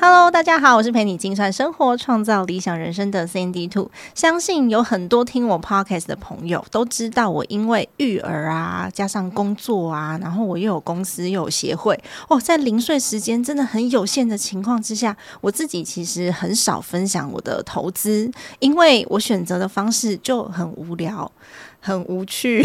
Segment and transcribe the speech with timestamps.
[0.00, 3.90] Hello，大家好，我是陪你精算生活、创造理想人生的 Cindy Two。
[4.14, 11.98] 相信有很多听我 Podcast 的朋友都知道，我因为育儿啊，加上工作啊，然后我又有公司又有协会
[12.28, 21.30] 哦，在零碎时间真的很有限的情况之下，我自己其实很少分享我的投资，因为我选择的方式就很无聊。
[21.86, 22.62] 很无趣，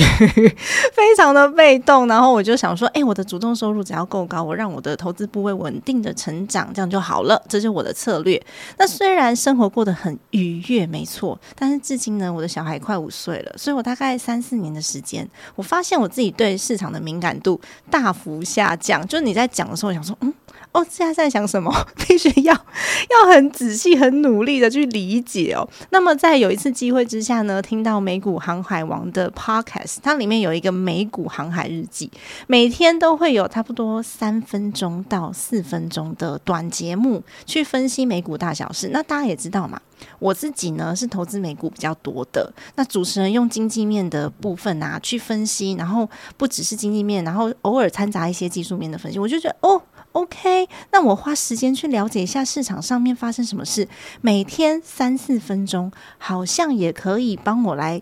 [0.96, 8.42] 非常的被动，然后我就想说，哎，我的主动收入只要够高，我让我的投资部位稳定的成长，这样就好了，这就是我的策略。
[8.78, 17.60] 那虽然生活过得很愉悦，没错，但是至今呢，我的小孩快五岁了，所以我大概三四年的时间，我发现我自己对市场的敏感度
[17.92, 19.06] 大幅下降。
[19.06, 20.34] 就是你在讲的时候，我想说，嗯。
[20.72, 21.74] 哦，现在在想什么？
[22.08, 25.68] 必须要要很仔细、很努力的去理解哦。
[25.90, 32.12] 那么在有一次机会之下呢，听到美股航海王的 podcast，它里面有一个美股航海日记，
[32.46, 38.90] 每天都会有差不多三分钟到四分钟的短节目去分析美股大小事。
[38.90, 39.82] 那大家也知道嘛，
[40.20, 42.54] 我自己呢是投资美股比较多的。
[42.76, 49.82] 那主持人用经济面的部分啊去分析，然后不只是经济面，然后偶尔掺杂一些技术面的分析，我就觉得哦。
[50.14, 53.88] OK，那我花时间去了解一下市场上面发生什么事，
[54.22, 58.02] 每天三四分钟，好像也可以帮我来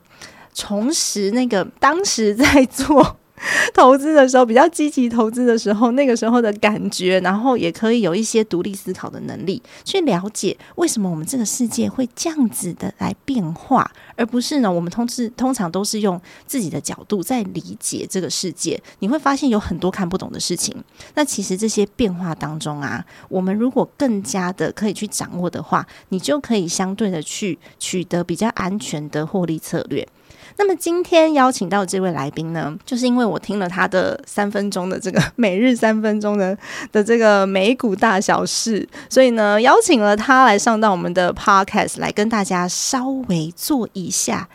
[0.54, 3.18] 重拾那个当时在做。
[3.74, 14.72] 投资的时候比较积极，投资的时候那个时候的感觉，然后也可以有一些独立思考的能力，去了解为什么我们这个世界会这样子的来变化，而不是呢？
[14.72, 20.76] 我们通知通常都是用自己的角度在理解这个世界，你会发现有很多看不懂的事情。
[21.14, 30.08] 那其实这些变化当中啊，我们如果更加的可以去掌握的话，你就可以相对的去取得比较安全的获利策略。
[30.58, 36.58] 那么今天邀请到这位来宾呢，就是因为我听了他的三分钟的这个每日三分钟的
[36.92, 44.50] 的这个美股大小事，所以呢，邀请了他来上到我们的 podcast 来跟大家稍微做一下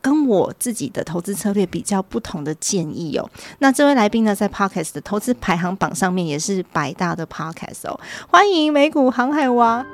[0.00, 3.30] 跟我自己的投资策略比较不同的建议哦。
[3.58, 9.84] 那这位来宾呢，在 podcast 的投资排行榜上面也是百大的 podcast 哦，欢迎美股航海王。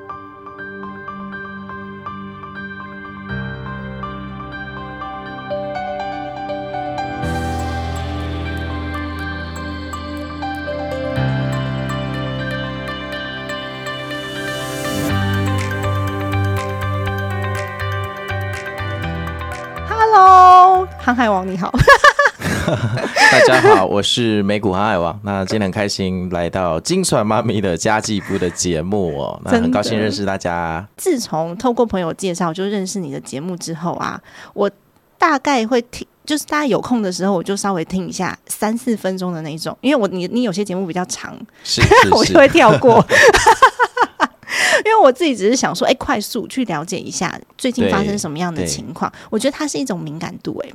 [21.09, 21.73] 航海王你好，
[23.31, 25.19] 大家好，我是美股航海王。
[25.23, 30.87] 那今天很开心来到精算妈咪的家计部的节目哦，那很高兴认识大家。
[30.97, 34.21] 自从透过朋友介绍就认识你的节目之后啊，
[34.53, 34.69] 我
[35.17, 41.81] 大概会听，就是大家有空的时候我就稍微听一下三四分钟的那种，因为我你你有些节目比较长，是
[42.13, 43.03] 我就会跳过。
[44.85, 49.11] 因为我自己只是想说，哎，快速去了解一下最近发生什么样的情况。
[49.31, 50.69] 我觉得它是一种敏感度，哎，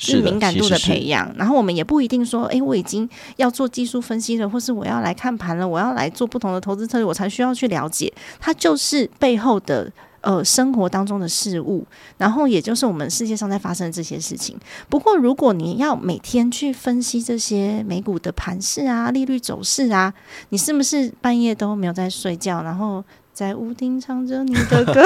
[0.00, 1.32] 是敏感度的培养。
[1.36, 14.58] 然后我们也不一定说，哎，我已经要做技术分析了，或是我要来看盘了，我要来做不同的投资策略，我才需要去了解它就是背后的呃生活当中的事物，然后也就是我们世界上在发生的这些事情。
[14.88, 20.12] 不过，如果你要每天去分析这些美股的盘势啊、利率走势啊，
[20.48, 22.62] 你是不是半夜都没有在睡觉？
[22.62, 25.02] 然后在屋顶唱着你的歌，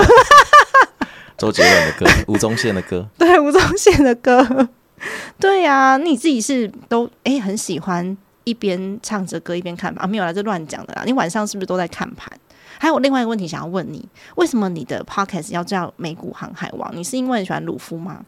[1.38, 4.68] 周杰伦的歌，吴宗宪的歌，对，吴宗宪的歌，
[5.38, 10.06] 对呀，你自己是都哎很喜欢一边唱着歌一边看盘啊？
[10.06, 11.02] 没有啦，这乱讲的啦。
[11.04, 12.30] 你晚上是不是都在看盘？
[12.76, 16.90] 还有另外一个问题想要问你，为什么你的 podcast 要叫美股航海王？
[16.94, 18.20] 你是因为喜欢鲁夫吗？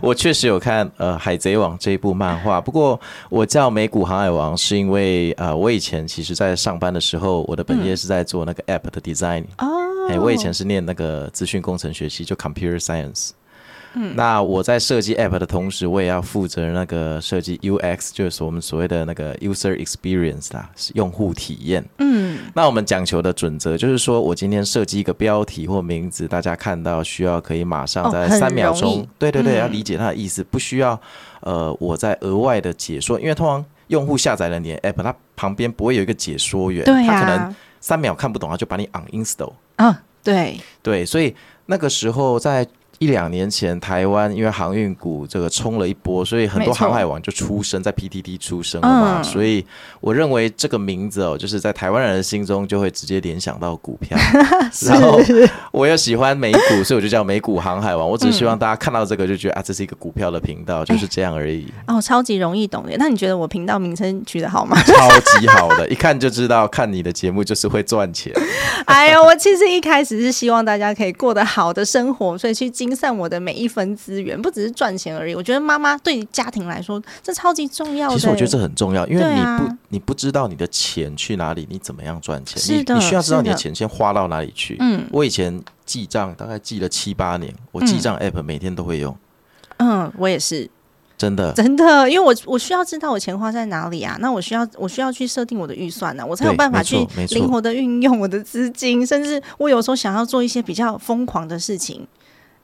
[0.00, 2.98] 我确实有看呃海贼王这一部漫画，不过
[3.28, 9.68] 我叫美股航海王是因为呃我以前其实在上班的时候，我的本业是在做那个 app 的 design 哦，
[10.08, 13.30] 哎，我以前是念那个资讯工程学系，就 computer science。
[14.14, 21.84] 那我在设计 App 的同时，我也要负责那个设计 UX，就是我们所谓的那个 User Experience 啦，用户体验。
[21.98, 31.00] 嗯，那我们讲求的准则就是说，我今天设计一个标题或名字，大家看到需要可以马上在三秒钟，对对对，要理解它的意思，不需要
[31.40, 33.64] 呃我在额外的解说，因为通常。
[33.88, 39.52] 用户下载了你的 app，它旁边不会有一个解说员，对他可能啊，三秒看不懂，他就把你 uninstall。
[39.76, 39.94] 嗯，
[40.24, 41.34] 对，对，所以
[41.66, 42.66] 那个时候在
[42.98, 49.20] 一两年前，台湾因为航运股这个冲了一波，所以很多航海王就出生在 PTT 出生了嘛。
[49.20, 49.64] 嗯所以
[50.00, 54.18] 我认为这个名字哦，就是在台湾人的心中就会直接联想到股票。
[54.86, 55.20] 然后
[55.70, 58.08] 我又喜欢美股，所以我就叫美股航海王。
[58.08, 61.66] 我只是希望大家看到这个就觉得啊，这是一个股票的频道，就是这样而已。
[61.86, 62.92] 哦，超级容易懂的。
[62.98, 64.76] 那你觉得我频道名称取得好吗？
[64.82, 68.32] 超级好的，一看就知道看你的节目就是会赚钱。
[68.86, 75.34] 哎呦，我其实一开始是希望大家可以过得好的生活，所以去精算我的每一分资源，不只是赚钱而已。
[75.34, 78.14] 我觉得妈妈对家庭来说，这超级重要的。
[78.14, 82.60] 其实我觉得这很重要，因为你不、你不知道你的钱去哪里，你怎么样赚钱？
[82.68, 84.76] 你你需要知道你的钱先花到哪里去。
[84.80, 89.16] 嗯我以前记账大概记了七八年，我记账 app 每天都会用，
[89.78, 90.68] 嗯，我也是
[91.16, 91.50] 真的。
[91.54, 96.96] 真的，因为我我需要知道我钱花在哪里啊，那我需要我需要去设定我的预算呢、我才有办法去
[97.30, 102.06] 灵活的运用我的资金，甚至我有时候想要做一些比较疯狂的事情。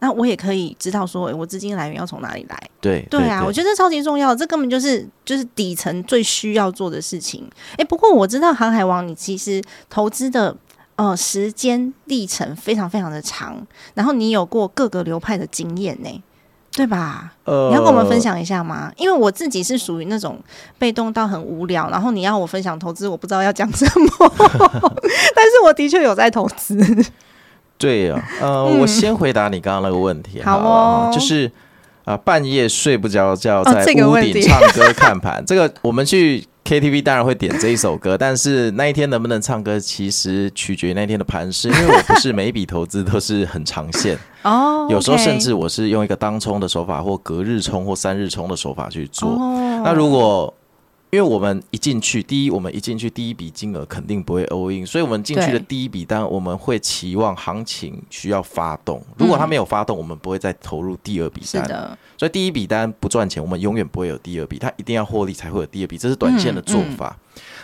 [0.01, 2.57] 那我也可以知道说，诶我资金来源要从哪里来。
[2.81, 7.49] 对对啊，我觉得这超级重要，这根本就是就是底层最需要做的事情。
[7.77, 9.61] 诶，不过我知道航海王你其实
[9.91, 10.57] 投资的
[10.97, 16.23] 呃时间历程非常非常的长，然后你有过各个流派的经验呢，
[16.73, 17.33] 对吧？
[17.45, 18.21] 呃你要跟我们分。
[18.21, 18.93] 享一下吗？
[18.97, 20.39] 因为我自己是属于那种
[20.79, 24.09] 被动到很无聊，然后你要我分享投资，我不知道要讲什么，
[25.35, 26.77] 但是我的确有在投资。
[27.79, 28.81] 对啊，呃，嗯。
[28.81, 31.51] 我先回答你刚刚那个问题好就是
[32.05, 35.43] 啊、半夜睡不着觉，哦在屋顶唱歌看盘。
[35.47, 49.29] 这个我们去 KTV 当然会点这一首歌，但是那一天能不能唱歌，其实取决于那天的盘势，因为我不是每一笔投资都是很长线， 哦有时候甚至我是用一个当冲的手法，或隔日冲或三日冲的手法去做。
[49.29, 49.83] 哦。
[49.85, 50.53] 那如果
[51.11, 59.03] 因为我们一进去，第一，我们一进去第一笔金额肯定不会 all in，所以我们进去的第一笔单，我们会期望行情需要发动。
[59.17, 61.63] 如果它没有发动，我们不会再投入第二笔单。
[61.65, 67.17] 是的，所以第一笔单不赚钱，我们永远不会有第二笔，它一定要获利才会有第二笔，这是短线的做法。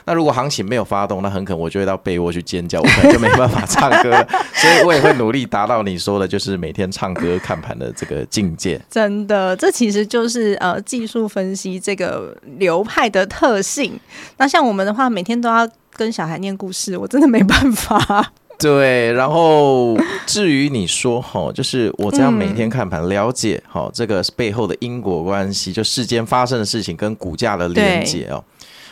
[0.06, 4.28] 那如果行情没有发动，那很可能我就会到被窝去尖叫，我可能就没办法唱歌了。
[4.54, 8.80] 所以我也会努力达到你说的，就是每天唱歌看盘的这个境界。
[8.90, 13.98] 真的，这其实就是呃技术分析这个流派的特性。
[14.36, 18.32] 那像我们的话，每天都要跟小孩念故事，我真的没办法。
[18.56, 28.42] 对，然后至于你说哈，就是我这样每天看盘，了解哈这个背后的因果关系，就世间发生的事情跟股价的连接哦。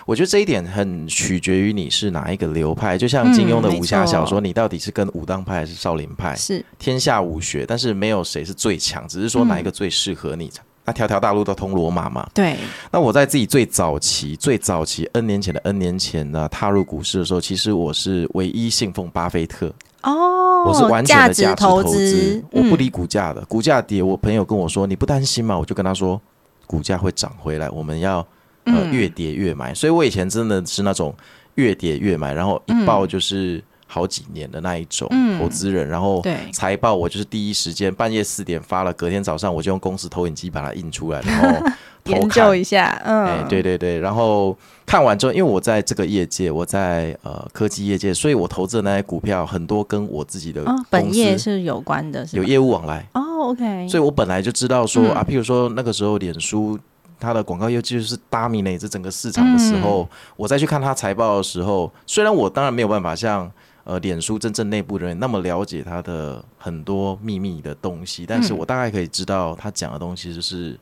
[0.06, 6.34] 我觉得这一点很取决于你是哪一个流派，就像金庸的嗯武侠小说，你到底是跟武当派还是少林派？
[6.36, 10.50] 是，天下武学，但是没有谁是最强，只是说哪一个最适合你。
[10.84, 12.56] 那条条大路都通罗马嘛，对，
[12.90, 19.72] 那我在自己最早期、最早期 N 年前的 N 年前呢，踏入股市的时候，其实我是唯一信奉巴菲特，
[20.02, 23.44] 哦，我是完全的价值投资资，，我不嗯理股价的。
[23.44, 25.56] 股价跌，我朋友跟我说你不担心吗？
[25.56, 26.20] 我就跟他说，
[26.66, 28.26] 股价会涨回来，我们要
[28.64, 28.92] 呃嗯。
[28.92, 29.74] 越跌越买。
[29.74, 31.14] 所以我以前真的是那种
[31.54, 35.38] 越跌越买，然后一报就是好几年的那一种嗯。
[35.38, 36.36] 投资人，然后对。
[36.52, 41.66] 财报我就是第一时间半夜四点发了，隔天早上我就用公司投影机把它印出来，然后
[42.04, 55.12] 偷研究一下，嗯，哎、对对对，然后看完之后，因为我在这个业界，我在呃科技业界，所以我投资的那些股票很多跟我自己的哦，本业是有关的，是有吗业务往来，哦，OK，所以我本来就知道说、嗯。
[55.12, 56.78] 啊，譬如说那个时候脸书。
[57.22, 63.50] 它的广告业绩就是 dominate 这整个市场的时候，嗯我再去看它财报的时候，虽然我当然没有办法像
[63.84, 70.78] 呃脸书真正内部人员那么了解它的很多秘密的东西，但是嗯我大概可以知道他讲的东西就是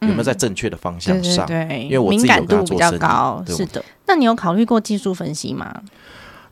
[0.00, 1.46] 有没有在正确的方向对上。
[1.46, 3.82] 对对，因为我自己有敏感度比较高，是的。
[4.06, 5.82] 那你有考虑过技术分析吗？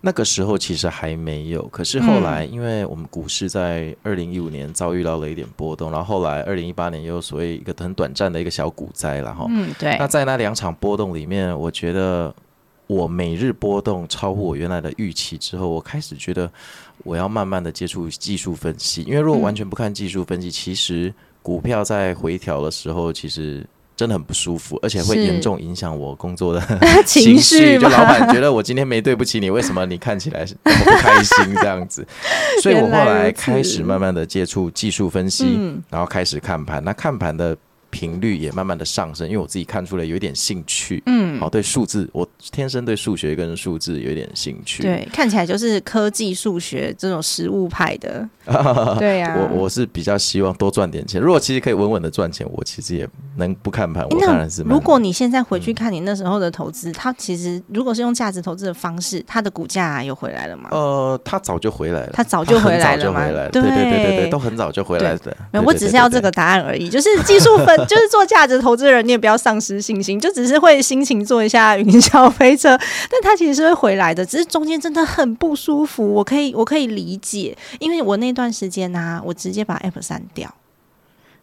[0.04, 9.46] 那个时候其实还没有，可是后来因为我们股市在二零一五年遭遇到了一点波动，然后后来二零一八年又所谓一个很短暂的一个小股灾了哈。
[9.48, 12.34] 嗯，对那，在那两场波动里面，我觉得
[12.88, 16.50] 我每日波动超乎我原来的预期之后，我开始觉得
[17.04, 23.64] 我要慢慢的接触技术分析，因为如果完全不看技术分析，其实股票在回调的时候，其实。
[24.02, 26.60] 真的很不舒服，而且会严重影响我工作的
[27.06, 32.04] 情绪就老板觉得我今天没对不起你，为什么你看起来是那么不开心这样子？
[32.60, 36.82] 所以我后来开始慢慢的接触技术分析，嗯然后开始看盘。
[36.82, 37.56] 那看盘的
[37.92, 41.00] 频率也慢慢的上升，因为我自己看出来有一点兴趣。
[41.06, 44.82] 嗯好，对数字，我天生对数学跟数字有一点兴趣。
[44.82, 48.26] 对，看起来就是科技数学这种实物派的，
[48.98, 51.20] 对呀、我我是比较希望多赚点钱。
[51.20, 53.06] 如果其实可以稳稳的赚钱，我其实也
[53.36, 54.62] 能不看盘，我当然是。
[54.62, 60.68] 如果你现在回去看你那时候的投资，它其实如果是用价值投资的方式，它的股价又回来了吗？
[60.72, 65.36] 呃，它早就回来了，它早就回来了对对对对，都很早就回来的。
[65.52, 66.88] 没有，我只是要这个答案而已。
[66.88, 72.76] 就是技术分，就是做价值投资的人，你也不要丧失信心，就只是会心情做一下云霄飞车，
[73.10, 74.24] 但它其实是会回来的。
[74.24, 80.52] 只是中间真的很不舒服，我可以我可以理解，因为我那段时间呢，我直接把 app 删掉。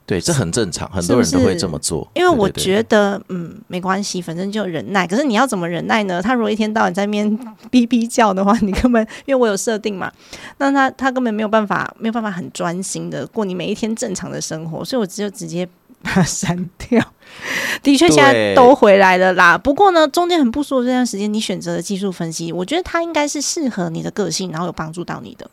[0.05, 2.09] 对，这很正常，很多人都会这么做。
[2.15, 5.05] 因为我觉得，嗯，没关系，反正就忍耐。
[5.05, 6.19] 可是你要怎么忍耐呢？
[6.19, 7.29] 他如果一天到晚在面
[7.69, 10.11] 哔哔叫的话，你根本因为我有设定嘛，
[10.57, 14.83] 那他他根本没有办法，没有办法很专心的过你每一天正常的生活。
[14.83, 15.69] 所以我只有直接
[16.03, 17.03] 把它删掉。
[17.83, 19.57] 的确，现在都回来了啦。
[19.57, 25.49] 不过呢，中间很不舒服这段时间，你选择的技术分析，我觉得它应该是适合你的个性，然后有帮助到你的。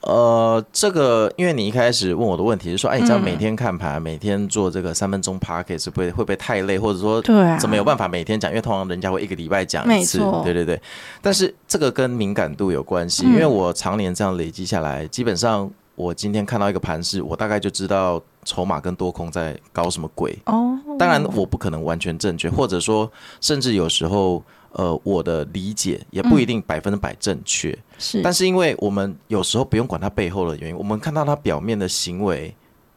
[0.00, 8.48] 呃，这个因为你一开始问我的问题是说，哎，你这样每天看盘，每天做这个三分钟 p a r k e t 是不会会不会太累，或者说对怎么有办法每天讲？
[8.50, 10.80] 因为通常人家会一个礼拜讲一次，对对对。
[11.20, 15.68] 但是这个跟敏感度有关系，因为我常年这样累积下来，基本上
[15.98, 20.38] 我今天看到一个盘势，我大概就知道筹码跟多空在搞什么鬼。
[20.46, 24.42] 哦，当然我不可能完全正确，或者说甚至有时候。
[24.72, 32.54] 呃，我的理解也不一定百分之百正确，是，但是因为我们有时候不用管它背后的原因，我们看到它表面的行为，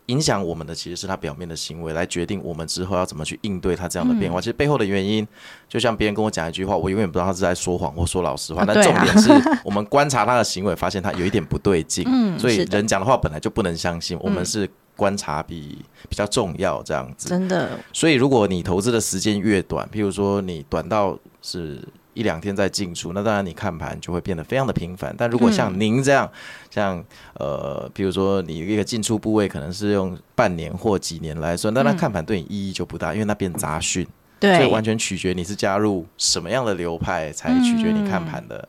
[0.08, 4.42] 影响我们的其实是他表面的行为，来决定我们之后要怎么去应对他这样的变化。
[4.42, 5.26] 其实背后的原因，
[5.70, 9.32] 就像别人跟我讲一句话，我永远不知道他是在说谎或说老实话，但重点是
[9.64, 15.78] 我们观察他的行为，发现他有一点不对劲， 嗯，所以人讲的话本来就不能相信，我们是观察比
[16.10, 17.80] 比较重要这样子，真的。
[17.94, 21.82] 所以如果你投资的时间越短，譬如说你短到是
[22.14, 25.14] 一两天再进出，那当然你看盘就会变得非常的频繁。
[25.18, 26.30] 但如果像您这样，
[26.70, 27.04] 像
[27.36, 34.06] 呃，比如说你一个进出部位可能是用半年或几年来算，那那看盘对你意义就不大，因为那变杂讯，
[34.40, 38.68] 对，所以完全取决你是加入什么样的流派，才取决你看盘的。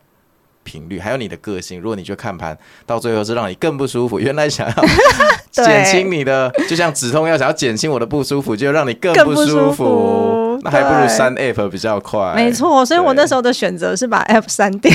[0.65, 4.19] 频率还有你的个性，如果你去看盘，到最后是让你更不舒服。
[4.19, 4.75] 原来想要
[5.51, 12.33] 减轻你的，就像止痛药，想要减轻我的不舒服，就让你更不舒服，那还不如删 app 比较快。
[12.35, 14.91] 没错，所以我那时候的选择是把 app 删掉。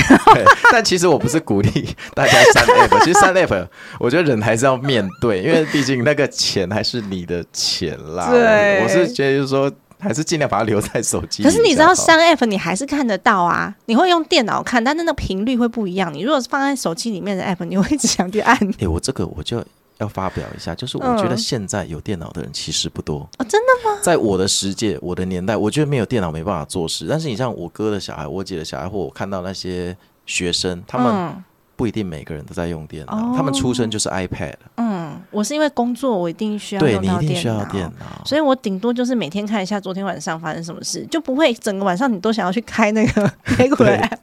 [0.72, 3.66] 但其实我不是鼓励大家删 app，其实删 app，
[4.00, 8.30] 我觉得人还是要面对，因为毕竟那个钱还是你的钱啦。
[8.30, 9.70] 对，我是觉得就是说。
[9.98, 11.42] 还是尽量把它留在手机。
[11.42, 16.12] 可是你知道删 app 你还是看得到啊，你会用电脑看，但是那频率会不一样。
[16.12, 18.56] 你如果是放在手机里面的 app，你会一直想去按。
[18.80, 19.64] 哎，我这个我就
[19.98, 23.98] 要发表一下，就是我觉得现在有电脑的人其实不多啊，真的吗？
[24.02, 27.06] 在我的世界，我的年代，我觉得没有电脑没办法做事。
[27.08, 31.44] 但是你像我哥的小孩、我姐的小孩，或我看到那些学生，他们。
[31.78, 34.54] 不一定每个人都在用电脑，他们出生就是 iPad。
[34.78, 44.18] 嗯，我是因为工作，我一定需要对你一定需要电脑，所以我顶多就是每天看一下昨天晚上发生什么事，就不会整个晚上你都想要去开那个 美股 app。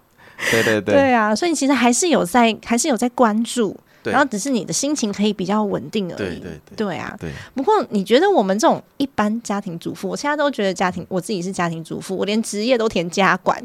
[0.52, 3.76] 对对对，对啊，所以其实还是有在，还是有在关注。
[4.04, 6.18] 然后只是你的心情可以比较稳定而已。
[6.18, 7.16] 对对对，对啊。
[7.20, 7.32] 对。
[7.56, 13.60] 不过你觉得我们这种一般家庭主妇，我现在都觉得家庭，我自己是家庭主妇，我连职业都填家管。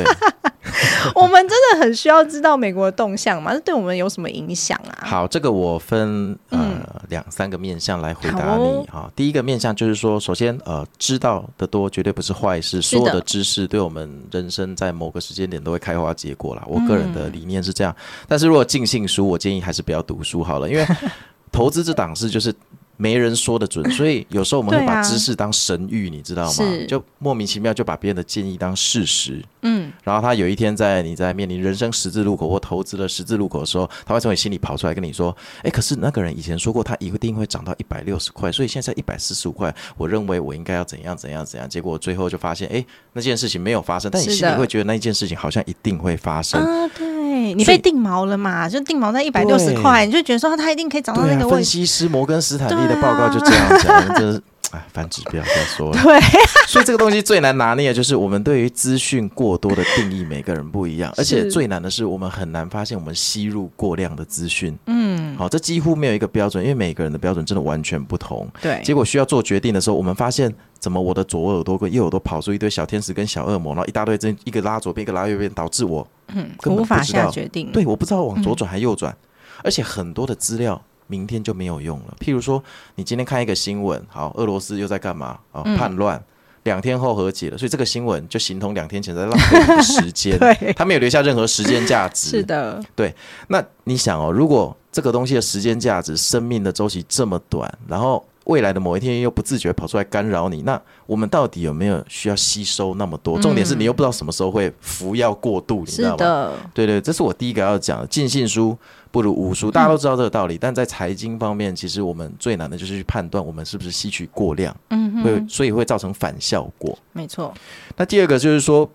[1.14, 3.52] 我们真的很需要知道美国的动向吗？
[3.54, 5.06] 这对我们有什么影响啊？
[5.06, 9.10] 好，这个我分呃两三个面向来回答你哈。
[9.14, 16.62] 第一个面向就是说，首先呃，知道的多绝对不是坏事，所有的知识对我们人生在某个时间点都会开花结果啦。
[16.66, 17.94] 我个人的理念是这样。
[18.26, 20.86] 但是如果尽信书，我建议还是不要读书好了，因为
[21.52, 22.54] 投资这档事就是。
[22.96, 26.64] 没人说的准， 所以有时候我们会把知识当神谕，你知道吗？
[26.88, 29.42] 就莫名其妙就把别人的建议当事实。
[29.62, 46.60] 嗯，然后他有一天在你在面临人生十字路口或投资的十字路口的时候，他会从你心里跑出来跟你说：“哎，可是那个人以前说过，他一定会涨到一百六十块，所以现在一百四十五块，我认为我应该要怎样怎样怎样。”结果最后就发现，哎，那件事情没有发生，但你心里会觉得那一件事情好像一定会发生。
[46.60, 47.15] 啊，对
[47.52, 48.66] 你被定锚了嘛？
[48.66, 51.56] 就定锚在一百六十块，你就觉得说他一定可以涨到那个位。
[51.56, 52.86] 分析师摩根斯坦利。
[52.86, 55.98] 的报告就这样讲，真是哎，反指标再说了。
[56.02, 56.20] 对，
[56.66, 64.76] 所以这个东西最难拿捏的就是我们对于资讯过多的定义，每个人不一样，而且最难的是我们很难发现我们吸入过量的资讯。
[64.86, 68.48] 嗯，好，这几乎没有一个标准，因为每个人的标准真的完全不同。
[68.60, 77.70] 对，结果需要做决定的时候，我们发现怎么我的左耳朵跟右耳朵跑出一堆小天使跟小恶魔，然后一大堆针，一个拉左边，一个拉右边，导致我嗯无法下决定。
[77.70, 79.16] 对，我不知道往左转还右转，
[79.62, 80.82] 而且很多的资料。
[81.06, 82.16] 明天就没有用了。
[82.20, 82.62] 譬如说，
[82.94, 85.38] 你今天看一个新闻，好，俄罗斯又在干嘛？
[85.52, 86.22] 啊，叛乱，
[86.64, 92.30] 两天后和解了，所以这个新闻就形同两天前在浪费你的时间， 对，他没有留下任何时间价值。
[92.30, 93.14] 是的，对。
[93.48, 103.38] 那你想哦，如果这个东西的时间价值、生命的周期这么短，然后未来的某一天又不自觉跑出来干扰你，那我们到底有没有需要吸收那么多？
[103.40, 106.52] 重点是你又不知道什么时候会服药过度，你知道吗？
[106.72, 108.76] 对对，这是我第一个要讲的，尽信书
[109.16, 110.58] 不如无书，大家都知道这个道理。
[110.58, 116.98] 但在财经方面，其实我们最难的就是去判断我们是不是吸取过量，嗯，会所以会造成反效果。
[117.14, 117.54] 没错。
[117.96, 118.86] 那第二个就是说。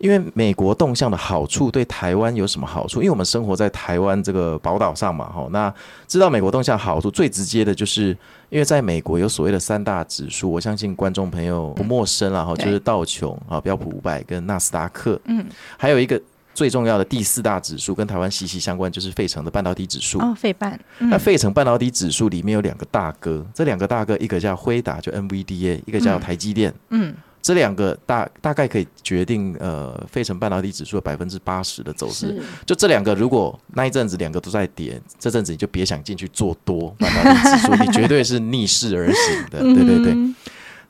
[0.00, 3.00] 因为美国动向的好处对台湾有什么好处？
[3.00, 5.74] 因为我们生活在台湾这个宝岛上嘛，哈，那
[6.06, 8.16] 知道美国动向好处最直接的就是，
[8.48, 15.44] 因为在美国有所谓的三大指数，我相信观众朋友不陌生了哈，就是道琼啊、标普五百跟纳斯达克，嗯，
[15.76, 16.22] 还有一个
[16.58, 20.76] 最重要的第四大指数跟台湾息息相关，就是费城的半导体指数哦，费半。
[20.98, 27.14] 那费城半导体指数里面有两个大哥，这两个大哥一个叫辉达，就 NVDA，一个叫台积电，嗯。
[27.40, 32.42] 这两个大大概可以决定呃，费城半导体指数百分之八十的走势。
[32.66, 39.60] 就这两个，如果那一阵子两个都在跌，这阵子你就别想进去做多半导体指数，你绝对是逆势而行的。
[39.72, 40.16] 对对对。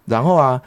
[0.07, 0.61] 然后啊。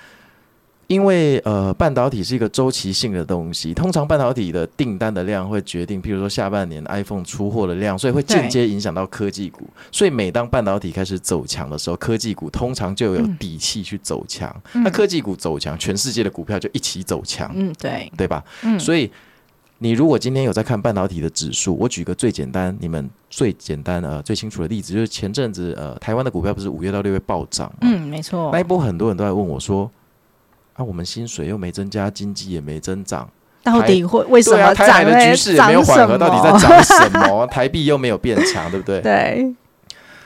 [0.91, 9.65] 因为呃，半导体是一个周期性的东西，通常半导体的订单的量会决定，譬如说下半年 iPhone 出货的量，所以会间接影响到科技股。
[9.89, 14.53] 所以每当半导体开始走强的时候，科技股通常就有底气去走强。
[14.73, 17.49] 那科技股走强，全世界的股票就一起走强。
[17.55, 18.43] 嗯，对，对吧？
[18.63, 19.09] 嗯，所以
[19.77, 28.49] 你如果今天有在看半导体的指数，我举个最简单、你们最简单呃最清楚的例子，就是前阵子呃台湾的股票不是五月到六月暴涨嗯，没错。
[28.51, 29.89] 那一波很多人都在问我说。
[30.81, 33.29] 啊，我们薪水又没增加，经济也没增长，
[33.63, 34.73] 到底会为什么？
[34.73, 37.45] 台海的局势也没有缓和，到底在涨什么？
[37.47, 38.99] 台币又没有变强，对不对？
[39.01, 39.53] 对。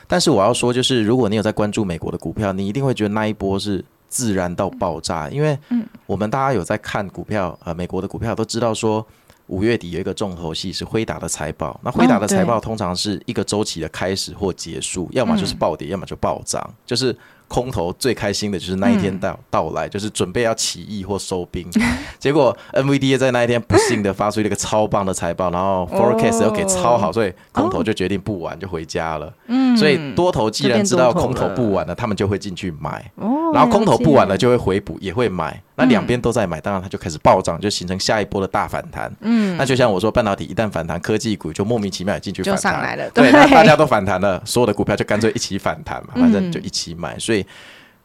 [0.08, 5.58] 但是我要说，就是如果你有在关注美国的股票，你一定会觉得那一波是自然到爆炸，因为
[6.06, 9.04] 我们大家有在看股票，呃，美国的股票都知道说，
[9.48, 11.78] 五月底有一个重头戏是辉达的财报。
[11.82, 17.14] 那辉达的财报通常是一个周期的开始或结束，要么就是暴跌，要么就暴涨，就是。
[17.48, 21.66] 空头最开心的就是那一天到到来，就是准备要起义或收兵，
[22.18, 29.32] 结果 NVDA 在那一天不幸的发出了一个超棒的财报，然后 forecast 又给超好，所以空头就决定不玩就回家了。
[29.46, 35.62] 嗯，所以多头既然知道空头不玩了，他们就会进去买，哦然后空头不玩了就会回补，也会买。
[35.76, 39.14] 那两边都在买，当然它就开始暴涨，就形成下一波的大反弹。
[39.20, 43.10] 嗯，那就像我说，半导体一旦反弹，科技股就莫名其妙进去反弹了。
[43.10, 47.18] 对，那大家都反弹了，所有的股票就干脆一起反弹嘛，反正就一起买。
[47.18, 47.44] 所以，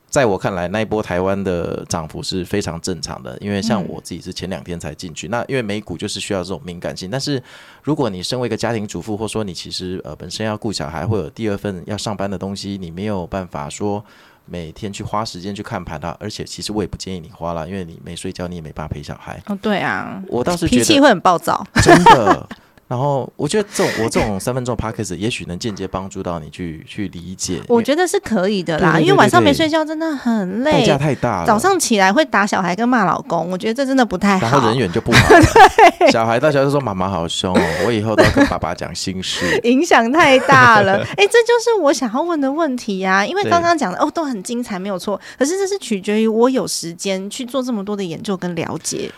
[0.10, 3.38] 在我看来，那一波台湾的涨幅是非常正常的。
[3.40, 7.10] 因为像我自己是前两天才进去，那因为美股就是需要这种敏感性。
[7.10, 7.42] 但是，
[7.82, 14.04] 如果你身为一个家庭主妇，或说你其实呃本身要顾小孩，或有第二份要上班的东西，你没有办法说。
[14.52, 19.42] 每天去花时间去看盘的，而且其实我也不建议你花了，因为你没睡觉，你也没办法陪小孩。
[19.46, 22.50] 哦，对啊，我倒是脾气会很暴躁，真的。
[22.92, 27.62] 然后我觉得这种我这种三分钟 p a c k a g e 也许能间接帮助到你去去理解。
[27.70, 31.48] 我觉得是可以的啦，因为晚上没睡觉真的很累，代价太大了。
[31.48, 34.46] 早上起来会打小孩跟骂老公，我觉得这真的不太好。
[34.46, 35.20] 然后人缘就不好。
[36.12, 40.98] 小孩大家就说妈妈好凶，我以后都要跟爸爸讲心事， 影响太大了。
[41.16, 43.26] 哎，这就是我想要问的问题呀。
[43.26, 45.18] 因为刚刚讲的哦都很精彩，没有错。
[45.40, 49.10] 可是这是取决于我有时间去做这么多的研究跟了解。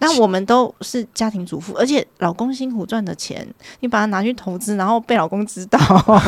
[0.00, 3.46] 那我们都是家庭主妇，而且老公辛苦赚的钱，
[3.80, 5.78] 你把它拿去投资，然后被老公知道，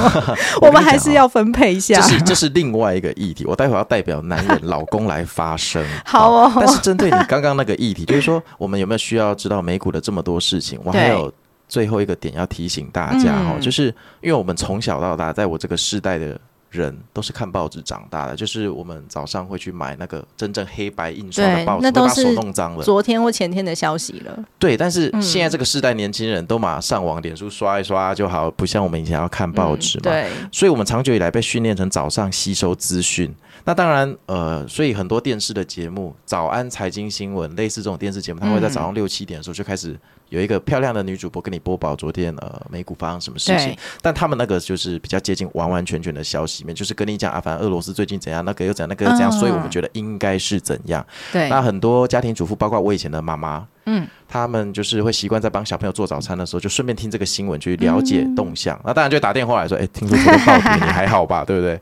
[0.60, 1.94] 我们还是要分配一下。
[1.96, 5.84] 这是这是另外一个议题，我待会要代表男人老公来发声。
[6.04, 6.52] 好哦。
[6.54, 10.78] 但是针对你刚刚那个议题，就是说我们有没有需要知道美股的这么多事情？
[10.84, 11.32] 我还有
[11.66, 13.86] 最后一个点要提醒大家哈，就是
[14.20, 16.38] 因为我们从小到大，在我这个世代的。
[16.72, 22.82] 人都是看报纸长大的，就是我们早上会去买那个真正黑白印刷的报纸，那都是弄脏了。
[22.82, 24.44] 昨天或前天的消息了。
[24.58, 30.04] 对，但是现在这个时代，年轻人都马上网脸书刷一刷就好，不像我们以前要看报纸嘛。
[30.04, 33.32] 对，所以我们长久以来被训练成早上吸收资讯。
[33.64, 39.98] 那当然，呃，所以很多电视的节目，早安财经新闻，类似这种电视节目，它会在早上六七点的时候就开始。
[40.28, 51.06] 有一个漂亮的女主播跟你播报昨天呃美股发生什么事情，但他们那个就是比较接近完完全全的消息面，就是跟你讲啊，反正俄罗斯最近怎样，那个又怎样，那个又怎样，所以我们觉得应该是怎样。
[51.30, 58.80] 对，那很多家庭主妇，包括我以前的妈妈，嗯，他们就是会习惯在帮小朋友做早餐的时候，就顺便听这个新闻去了解动向。
[58.86, 61.44] 那当然就打电话来说，哎，听说昨天暴跌，你还好吧？
[61.44, 61.78] 对不对？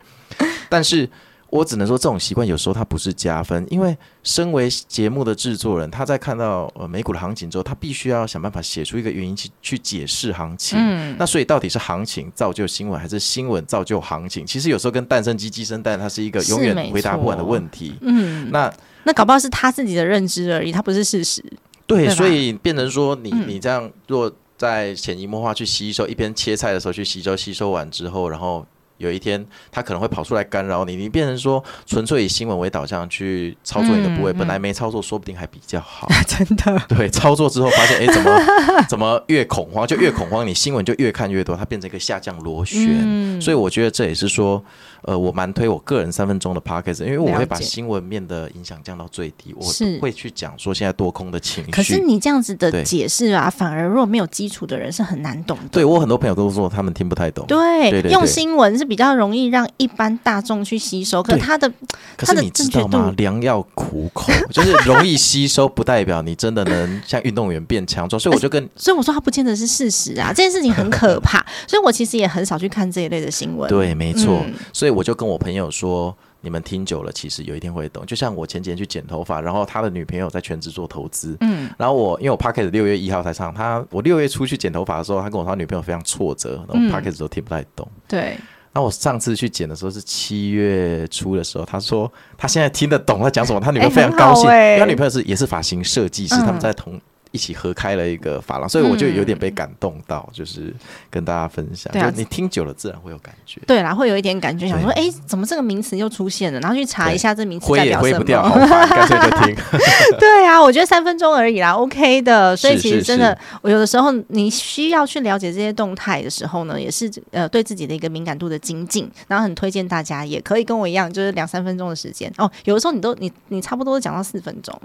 [0.69, 1.09] 但是。
[1.51, 10.79] 我只能说，这种习惯有时候它不是加分，因为身为节目的制作人，他在看到呃美股的行情之后，他必须要想办法写出一个原因去去解释行情。
[10.81, 14.47] 嗯，那所以到底是行情造就新闻，还是新闻造就行情？
[14.47, 17.95] 其实有时候跟蛋生鸡，鸡生蛋，它是一个永远回答不完的问题。
[18.01, 21.45] 嗯，那那搞不好是他自己的认知而已，它不是事实。
[21.85, 28.65] 对，所以变成说，你你这样若在潜移默化去吸收，一边切菜的时候去吸收，吸收完之后，然后。
[29.01, 36.07] 有一天他可能会跑出来干扰你，你变成说纯粹以新闻为导向去操作你的部位，本来没操作说不定还比较好。
[36.29, 38.39] 真的，对，操作之后发现，哎，怎么
[38.89, 43.41] 怎么越恐慌就越恐慌，你新闻就越看越多，它变成一个下降螺旋。
[43.41, 44.63] 所以我觉得这也是说。
[45.05, 49.65] 呃，我蛮推我个人三分钟的 podcast，因为我会把新闻面的影响降到最低，我
[49.99, 51.71] 会去讲说现在多空的情绪。
[51.71, 55.65] 可是你这样子的解释啊，反而如果没有基础的人是很难懂的。
[55.73, 57.47] 对我很多朋友都说他们听不太懂。
[57.47, 61.73] 对，用新闻是比较容易让一般大众去吸收，可他的
[62.17, 63.15] 可是你知道吗？
[63.17, 68.21] 良药苦口， 就是容易吸收，不代表你真的能像运动员变强壮。
[68.21, 71.43] 所以我就跟所以我说他不见得是事实啊，这件事情很可怕。
[71.67, 73.67] 所以我其实也很少去看这一类的新闻。
[73.71, 74.45] 对，没错。
[74.75, 74.91] 所以。
[74.91, 78.05] 我就跟我朋友说，你们听久了，其实有一天会懂。
[78.05, 87.87] 就像我前几天去剪头发，然后他的女朋友在全职做投资，嗯，然后我因为我 p a c k e t 六月一号才上，他我六月初去剪头发的时候，他跟我说他女朋友非常挫折，然后 p a c k e t 都听不太懂。
[88.09, 88.37] 对，
[88.73, 97.01] 那我上次去剪的时候是七月初的时候，他说他现在听得懂他讲什么，他女朋友非常高兴，因为他女朋友是也是发型设计师，他们在同。
[97.33, 100.75] 一起合开了一个发廊，所以我就有点被感动到，就是
[101.09, 101.93] 跟大家分享。
[101.93, 103.61] 对啊，你听久了自然会有感觉。
[103.67, 106.59] 对啦，会有一点感觉，想说，哎，怎么这个名词又出现了？
[106.61, 108.25] 然后去查一下这名词代表什么。
[108.25, 109.57] 干脆就听。
[110.19, 112.57] 对啊，我觉得三分钟而已啦，OK 的。
[112.57, 119.09] 所以其实真的，我有的时候你需要去了解这些动态的时候呢，也是呃对自己的一个敏感度的精进。
[119.29, 122.51] 然后很推荐大家也可以跟我一样，就是两三分钟的时间哦。
[122.65, 124.77] 有的时候你都你你差不多讲到四分钟。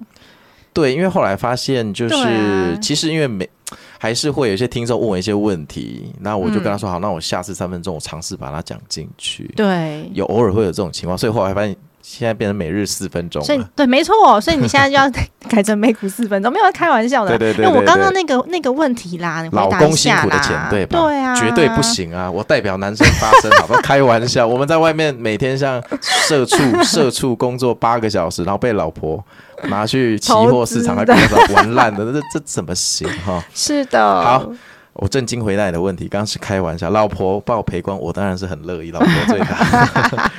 [0.76, 3.50] 对，因为后来发现，就是其实因为每
[3.98, 9.50] 还是会有一些听众问我一些问题，那我就跟他说好，那我下次三分钟我尝试把它讲进去。
[9.56, 11.74] 对，有偶尔会有这种情况，所以后来发现
[12.08, 13.44] 现在变成每日四分钟。
[13.44, 15.10] 所以对，没错，所以你现在就要
[15.50, 17.38] 改成每股四分钟，没有开玩笑的。
[17.38, 21.00] 对对对，因为我刚刚那个那个问题啦，老公辛苦的钱对吧？
[21.02, 22.30] 对啊，绝对不行啊！
[22.30, 23.80] 我代表男生发声，好吧？
[23.84, 29.24] 开玩笑，我们在外面每天像社畜 社畜工作八个小时，然后被老婆。
[29.70, 33.44] 拿去期货市场还多少玩烂的，这这怎么行哈？
[33.54, 34.00] 是的。
[34.00, 34.46] 好，
[34.94, 36.90] 我正经回答你的问题，刚刚是开玩笑。
[36.90, 38.92] 老婆帮我赔光，我当然是很乐意。
[38.92, 40.32] 老婆最大。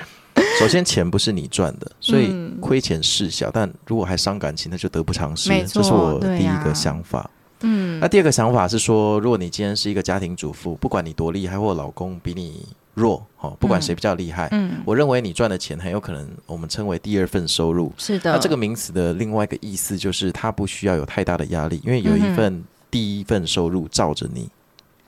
[0.58, 3.50] 首先，钱不是你赚的，所以亏钱事小。
[3.50, 5.50] 但如果还伤感情，那就得不偿失。
[5.66, 7.30] 这是我第一个想法。
[7.60, 8.00] 嗯。
[8.00, 12.66] 那第二个想法是说，如果你今天是一个家庭主妇，不管你多厉害，或老公比你。
[12.96, 17.92] 弱哦，不管谁比较厉害，嗯，我认为你赚的钱很有可能我们称为第二份收入。
[17.98, 24.48] 是的，那这个名词的另外一个意思就是，它不需要有太大的压力，因为有一份第一份收入罩着你。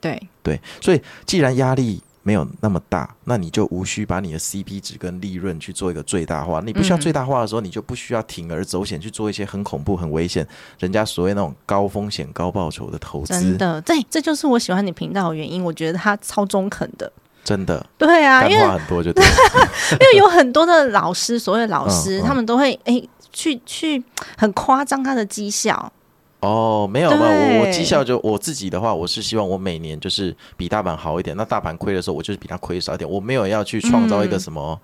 [0.02, 6.60] 对对，所以既然压力没有那么大，那你就无需把你的 CP 值跟利润去做一个最大化。
[6.60, 10.46] 你不需要最大化的时候，你就不需要铤而走险去做一些很恐怖、很危险、
[10.78, 13.32] 人家所谓那种高风险高报酬的投资。
[13.32, 15.64] 真的，对，这就是我喜欢你频道的原因。
[15.64, 17.10] 我觉得他超中肯的。
[17.42, 19.24] 真的，对啊，因为很多就对，
[19.98, 24.04] 因为有很多的老师，所谓老师，他们都会哎去去
[24.36, 25.90] 很夸张他的绩效。
[26.40, 31.36] 哦，没有没有，我我绩效就我自己的话，我是希望我每年就是比大盘好一点。
[31.36, 33.08] 那大盘亏的时候，我就是比它亏少一点。
[33.08, 34.78] 我没有要去创造一个什么。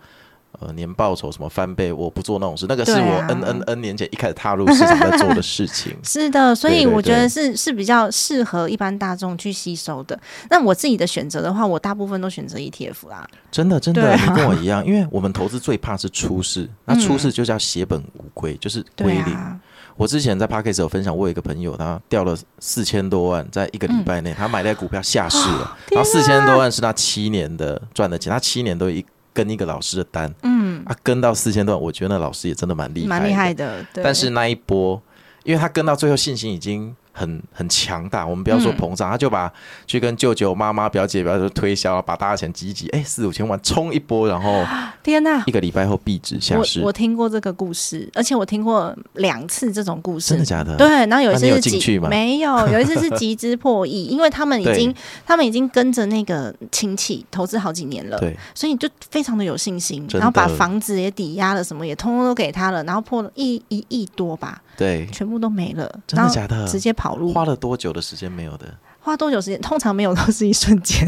[0.60, 5.92] 呃，年报酬什么翻倍，我不做那种事，那个是我 N N N 年前一开始踏入市场在做的事情。
[6.04, 10.16] 是的，所以我觉得是是比较适合一般大众去吸收的。
[10.50, 13.28] 那我自己的选择的话，我大部分都选择 ETF 啦。
[13.50, 19.36] 真的，真的，你跟我一样，因为我们投资最怕是出事，那出事就叫血本无归，就是归零。
[19.96, 29.04] 我之前在 p a r k e s 有分享，我有一个朋友，他掉了四千多万，在一个礼拜内，他买的股票下市了， 然后四千多万是他七年的赚的钱，他七年都一。
[29.37, 33.85] 跟一个老师的单，嗯，啊，跟到四千多万，我觉得那老师也真的蛮厉害，蛮厉害的。
[33.94, 35.02] 但是那一波，
[35.42, 36.94] 因为他跟到最后信心已经。
[37.16, 39.50] 很很强大，我们不要说膨胀，他就把
[39.87, 44.64] 去跟舅舅、妈妈、表姐、表姐推销，把大家钱挤挤，哎，四五千万冲一波，然后
[45.05, 46.81] 天哪，一个礼拜后壁纸下市。
[46.83, 50.77] 我听过这个故事，而且我听过两次这种故事，真的假的？
[50.77, 54.92] 对，然后有一次是集没有，有一次是集资破亿， 因为他们已经
[55.24, 64.61] 他们已经跟着那个亲戚投资好几年了，对，所以就非常的有信心，然后把房子也抵押了，什么也通通都给他了，然后破了一一亿多吧。
[64.76, 66.66] 对，全部都没了，真的假的？
[66.68, 68.66] 直接跑路，花了多久的时间没有的？
[69.00, 69.60] 花多久时间？
[69.60, 71.06] 通常没有，都是一瞬间。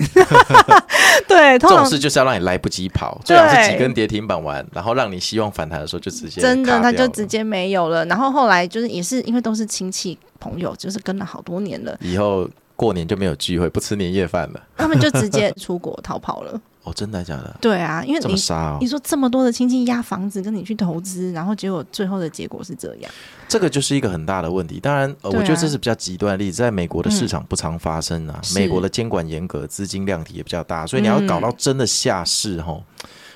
[1.27, 8.05] 对，这种事就是要让你来不及跑，最好是几根跌停板完，然后让你希望反弹的时候就直接真的，他就直接没有了。
[8.05, 16.61] 然后后来就是也是因为都是亲戚朋友，就是跟了好多年了，以后过年就没有聚会，不吃年夜饭了，他们就直接出国逃跑了。
[16.87, 17.57] 哦，真的假的？
[17.61, 23.11] 对啊，因为这么杀哦你说这么多的亲戚压房子跟你去投资，然后结果最后的结果是这样。
[23.49, 24.79] 这个就是一个很大的问题。
[24.79, 28.39] 当然，呃，对啊我觉得这是比较极端的例子，在美国的市场不常发生啊。
[28.41, 32.85] 是美国的监管严格，资金量体也比较大，所以你要搞到真的下市吼，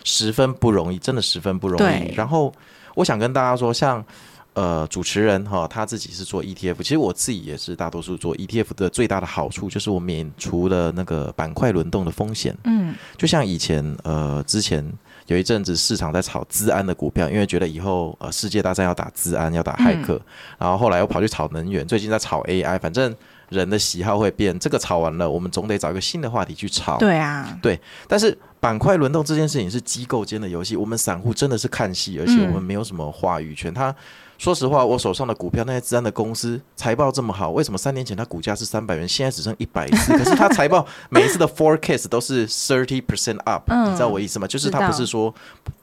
[0.05, 2.15] 十分不容易，真的十分不容对易。
[2.15, 2.53] 然后，
[2.95, 4.05] 我想跟大家说，像。
[4.55, 12.57] 呃，主持人哈，他自己是做 ETF，其实我自己也是大多数做 ETF 的最大的好处就是我免除了那个板块轮动的风险。
[12.65, 14.85] 嗯，就像以前呃，之前
[15.27, 20.21] 有一阵子市场在炒资安的股票，因为觉得以后呃世界大战要打资安，要打骇客，
[20.59, 23.15] 然后后来又跑去炒能源，最近在炒 AI，反正
[23.51, 26.99] 人的喜好会变，这个炒完了，我们总得找一个新的话题去炒。
[26.99, 33.73] 对啊，对但是板块轮动这件事情是机构间的游戏，我们散户真的是看戏，而且我们没有什么话语权。
[33.73, 33.95] 他
[34.41, 40.13] 说实话，我手上的股票那些治安的公司财报这么好，为什么三年前它股价是三百元，现在只剩一百四？
[40.17, 44.47] 可是它财报每一次的 forecast 都是 thirty percent up，、嗯你知道我意思吗？
[44.47, 45.35] 就是它不是说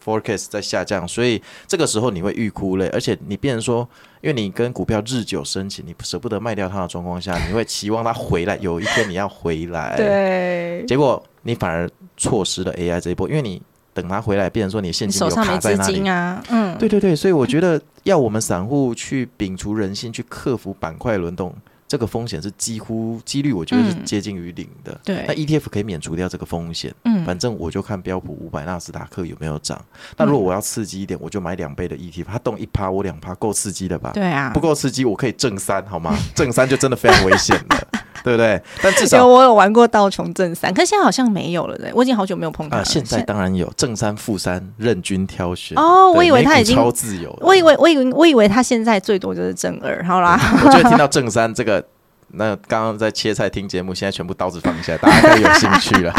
[0.04, 3.88] forecast 在下降，所以这个时候你会欲哭泪，而且你变成说。
[4.20, 9.96] 因为你跟股票日久生情，你舍不得卖掉它的状况下，你会期望它回来，有一天你要回来。
[9.96, 13.62] 对，结果你反而错失了 AI 这一波，因为你
[14.02, 15.94] 等它回来，变成说你现金流手上没资卡在那里。
[15.96, 21.52] 金啊，嗯，对对对，所以我觉得要我们散户去摒除人性，去克服板块轮动，
[21.88, 24.96] 这个风险是几乎几率，我觉得是嗯接近于零的。
[25.04, 29.84] 对那 ETF 可以免除掉这个风险，嗯，反正我就看标普五百、纳斯达克有没有涨。
[30.16, 34.12] 那如果我要刺激一点，我就买两倍的 ETF，它动一趴，我两趴够刺激了吧？
[34.14, 36.16] 对啊，不够刺激，我可以正三，好吗？
[36.36, 37.88] 正三就真的非常危险了，
[38.24, 38.62] 对不对？
[38.82, 42.86] 但至有少我有玩过道琼正三，可是现在好像没有了，对，我已经好久没有碰到啊、了。
[42.86, 45.78] 现在当然有正三、负三，任君挑选。
[45.78, 47.40] 哦我以为他已经超自由了。
[47.42, 51.84] 我以为我以为我以为他现在最多就是正二，好啦， 我觉得听到正三这个，
[52.34, 56.14] 那刚刚在切菜听节目，现在全部刀子放下，大家都有兴趣了。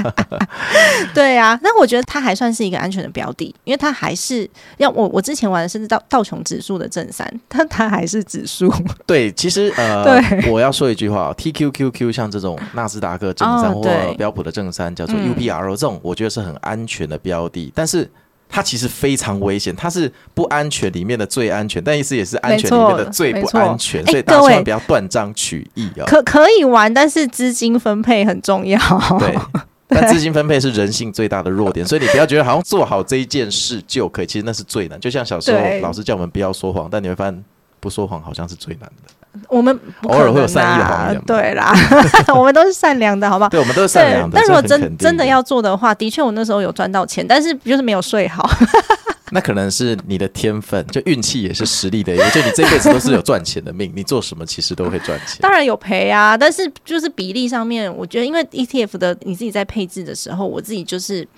[1.15, 8.73] 对啊，那我觉得它还算是一个安全的标的，因为它还是要我我之前玩的是道道琼指数的正三，但它还是指数，
[9.07, 13.83] 对，其实呃 对，我要说一句话，TQQQ 像这种纳斯达克正三或
[14.15, 18.11] 标普的正三，叫做嗯 UPRO 这种，我觉得是很安全的标的，但是。
[18.49, 26.05] 它其实非常危险，它是不安全里面的最安全，但意思也是安全里面的最不安全，所以大家不要断章取义啊。
[26.07, 28.79] 可可以玩，但是资金分配很重要。
[29.19, 29.37] 对，
[29.89, 34.99] 但资金分配是人性最大的弱点，所以你不要觉得好像做好这一件事就可以，其实那是最难。
[34.99, 37.45] 就像小时候老师叫我们不要说谎，但你会发现
[37.81, 39.41] 不说谎好像是最难的。
[39.49, 41.73] 我们偶尔会有善意的谎啦言对啦，
[42.35, 43.49] 我们都是善良的，好不好？
[43.51, 44.35] 对，我们都是善良的。
[44.35, 48.49] 但如果真真的要做的话，的确我那时候有赚到钱，但是就是没有睡好。
[49.31, 55.37] 那可能是你的天分，就运气也是实力的一个，就你这辈子都是有赚钱的命，你做什么其实都会赚钱。
[55.41, 61.29] 当然有赔啊，但是就是比例上面，我觉得因为 ETF 的你自己在配置的时候，我自己就是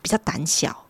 [0.00, 0.81] 比较胆小。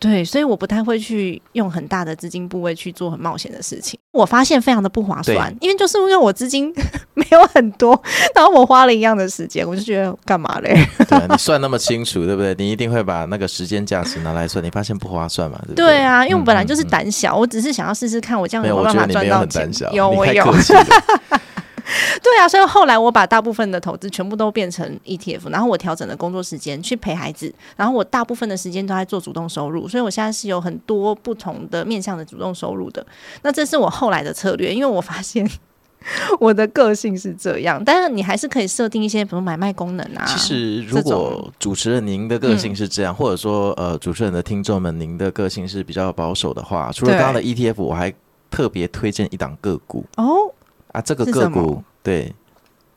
[0.00, 4.00] 对，所以我不太会去用很大的资金部位去做很冒险的事情。
[4.12, 6.72] 我发现非常的不划算，因为就是因为我资金
[7.14, 8.02] 没有很多，
[8.34, 10.74] 然后我花了一样的时间，我就觉得干嘛嘞？
[11.06, 12.54] 对啊，你算那么清楚，对不对？
[12.58, 15.58] 你一定会把那个时间价值拿来算，你发现不划算嘛？
[15.66, 15.84] 对不对？
[15.86, 19.92] 对啊，因为我本来就是嗯嗯嗯胆小，我只是想要试试看，我这样有，没我觉得你没有办法赚到胆小，。
[19.92, 20.44] 有，我有。
[22.22, 33.04] 对啊，所以后来我把大部分的投资全部都变成 ETF，然后我调整了工作时间去陪孩子，然后我大部分的时间都在做主动收入，所以我现在是有很多不同的面向的主动收入的。
[33.42, 35.48] 那这是我后来的策略，因为我发现
[36.40, 40.24] 我的个性是这样，但是你还是可以设定一些，比如买卖功能啊。
[40.26, 48.12] 其实，如果主持人您的个性是这样，或者说呃，主持人的听众们您的个性是比较保守的话，除了刚刚的 ETF，我还
[48.50, 50.50] 特别推荐一档个股哦
[50.92, 52.32] 啊，这个个股对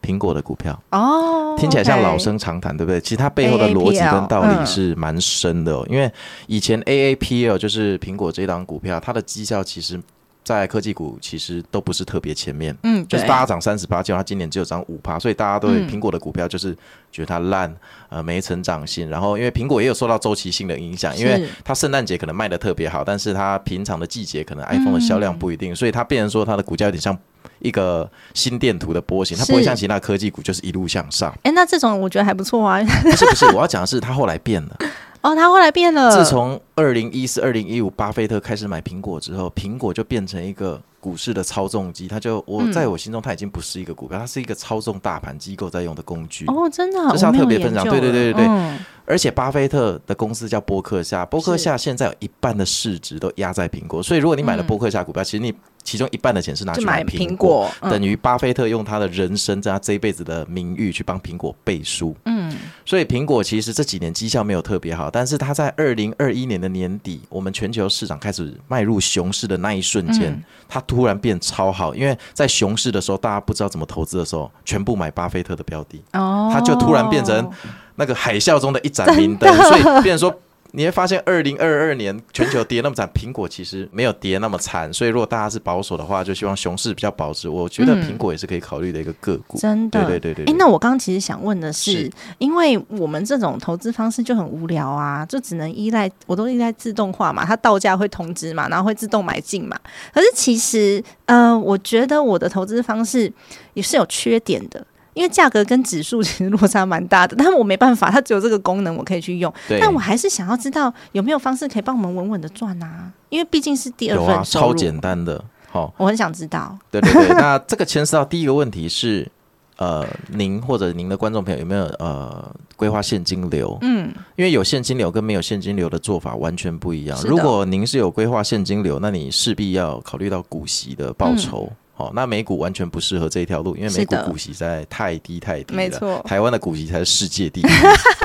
[0.02, 3.00] 苹果的股票，哦，听起来像老生常谈，对不对？
[3.02, 5.86] 其实它背后的逻辑跟道理是蛮深的哦。
[5.90, 6.12] 因为
[6.48, 10.00] 以前 AAPL 就是苹果这档股票，它的绩效其实。
[10.46, 16.76] 在科技股其实都不是特别前面，嗯，就是大家涨三十八，结果它今年只有涨五趴，所以大家对嗯苹果的股票就是
[17.14, 17.74] 觉得它烂，
[18.10, 19.10] 呃，没成长性。
[19.10, 27.18] 然后因为苹果也有受到周期性的影响，因为它圣诞节可能卖的特别好，但是它平常的季节可能 iPhone 的销量不一定，所以它变成说它的股价有点像
[27.60, 31.34] 一个心电图的波形，它不会像其他科技股就是一路向上。
[31.44, 32.82] 哎，那这种我觉得还不错啊。
[33.04, 34.78] 不是不是， 我要讲的是它后来变了。
[35.22, 42.08] 哦，它后来变了，自从二零一四、二零一五，巴菲特开始买苹果之后，苹果就变成一个股市的操纵机。
[42.08, 42.72] 它就我嗯。
[42.72, 46.46] 在我心中，它已经不是一个股票，它是一个操纵大盘机构在用的工具。
[46.46, 47.84] 哦，真的，这是要特别分享。
[47.84, 48.46] 对对对对对。
[48.48, 48.80] 嗯。
[49.06, 57.92] 而且巴菲特的公司叫波克夏，波克夏现在有一半的市值都压在苹果，所以如果你买了波克夏股票，其实你其中一半的钱是拿去买苹苹果嗯。
[57.92, 62.16] 等于巴菲特用他的人生、在他这一辈子的名誉去帮苹果背书。
[62.24, 62.34] 嗯。
[62.50, 77.50] 嗯，所以苹果其实这几年绩效没有特别好，但是它在二零二一年的年底，我们全球市场开始迈入熊市的那一瞬间，它突然变超好，因为在熊市的时候，大家不知道怎么投资的时候，全部买巴菲特的标的，哦，它就突然变成
[77.96, 80.40] 那个海啸中的一盏明灯，所以变成说。
[80.76, 84.92] 你会发现，二零二二年全球跌那么惨，苹果其实没有跌那么惨。
[84.92, 87.48] 所以，如果大家是保守的话，就希望熊市比较保值。
[87.48, 89.60] 我觉得苹果也是可以考虑的一个个股。
[89.60, 90.52] 真的，对对对对。
[90.52, 99.80] 哎，那我刚刚其实想问的是，因为我们这种投资方式就很无聊啊，就只能依赖，我都依赖自动化嘛，它到价会通知嘛，然后会自动买进嘛。
[100.12, 103.32] 可是其实，呃，我觉得我的投资方式
[103.76, 104.84] 也是有缺点的。
[105.14, 109.54] 因为价格跟指数其实落差蛮大的，但我没办法，它只有这个功能我可以去用。
[109.80, 113.12] 但我还是想要知道有没有方式可以帮我们稳稳的赚啊？
[113.30, 114.44] 因为毕竟是第二份。
[114.44, 116.78] 超简单的，好，我很想知道。
[116.90, 119.30] 对对对，那这个牵涉到第一个问题是，
[119.78, 123.78] 呃，您或者您的观众朋友有没有呃规划现金流？
[123.82, 127.20] 嗯，因为有现金流跟没有现金流的做法完全不一样。
[127.24, 131.72] 如果您是有规划现金流，那你势必要考虑到股息的报酬。
[131.96, 135.78] 好，那美股完全不适合这一条路，因为美股股息在太低太低了。
[135.78, 137.64] 没错，台湾的股息才是世界第一。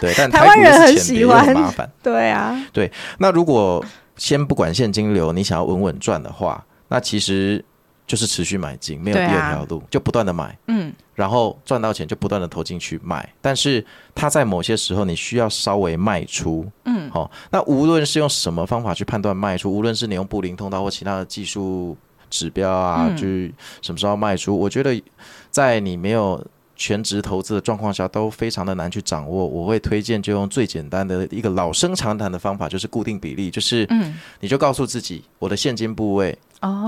[0.00, 1.88] 对，但台湾人很喜欢麻烦。
[2.02, 2.90] 对啊，对。
[3.18, 3.84] 那如果
[4.16, 7.62] 先不管现金流，你想要稳稳赚的话，那其实
[8.06, 10.58] 就是持续买进，没有第二条路，就不断的买。
[10.68, 10.90] 嗯。
[11.14, 16.66] 然后赚到钱就不断的投进去买，但是它在某些时候你需要稍微卖出。
[16.86, 17.10] 嗯。
[17.10, 21.94] 好，那无论是用什么方法去判断卖出，无论是你用布林通道或其他的技术。
[22.30, 24.58] 指标啊，就是什么时候卖出？
[24.58, 25.02] 我觉得
[25.50, 26.44] 在你没有
[26.76, 29.46] 全职投资的状况下，都非常的难去掌握。
[29.46, 36.36] 我会推荐就用最简单的一个老生常谈的方法，就是固定比例，就是嗯，你就告诉自己，我的现金部位。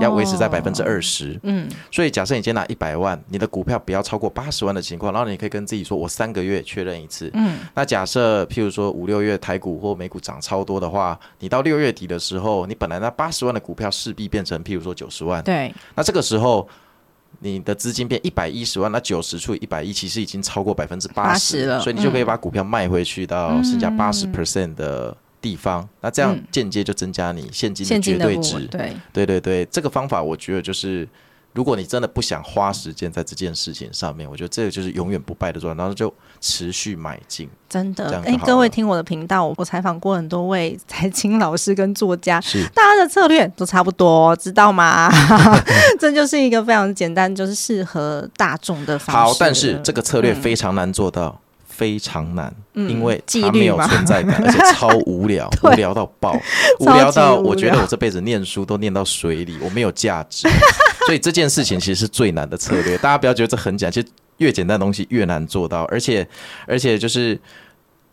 [0.01, 16.67] 要维持在百分之二十，嗯，所以假设你今天拿一百万，你的股票不要超过八十万的情况，然后你可以跟自己说，我三个月确认一次，嗯，那假设譬如说五六月台股或美股涨超多的话，你到六月底的时候，你本来那八十万的股票势必变成譬如说九十万，对，那这个时候
[17.39, 25.15] 你的资金变一百一十万，那九十除以一百一，其实已经超过百分之八十了，所以你就可以把股票卖回去到剩下八十 percent 的。
[25.41, 28.59] 地方，那这样间接就增加你现金的绝对值。
[28.67, 31.07] 对，对对对，这个方法我觉得就是，
[31.53, 37.49] 如果你真的不想花时间在这件事情上面，我觉得这个就是永远不败的状态，然后就持续买进。
[37.67, 45.09] 真的，哎，各位听我的频道，我采访过很多位财经老师跟作家， 是大家的策略都差不多，知道吗？
[45.99, 49.33] 这就是一个非常简单，就是适合大众的方式。
[49.33, 51.39] 好，但是这个策略非常难做到。
[51.81, 56.39] 非常难，因为它没有存在感， 而且超无聊， 无聊到爆，
[56.79, 60.47] 无聊到我觉得我这辈子念书都念到水里，我没有价值。
[61.07, 62.95] 所以这件事情其实是最难的策略。
[62.99, 66.27] 大家不要觉得这很简单，其实越简单的东西越难做到，而且
[66.67, 67.39] 而且就是。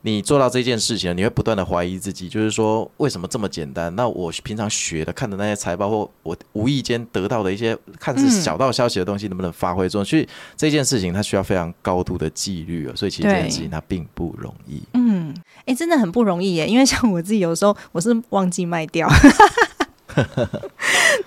[0.03, 3.95] 你做到这件事情，你会不断的怀疑自己，就是说为什么这么简单？
[3.97, 10.05] 那我平常学的、看的那些财报，或我无意间得到的一些看似小道消息的东西，能不能发挥作用？
[10.05, 14.81] 所以这件事情它需要非常高度的纪律啊，所以其实这件事情它并不容易。
[14.95, 15.35] 嗯，
[15.67, 19.09] 哎，真的很不容易耶，因为像我自己有时候我是忘记卖掉。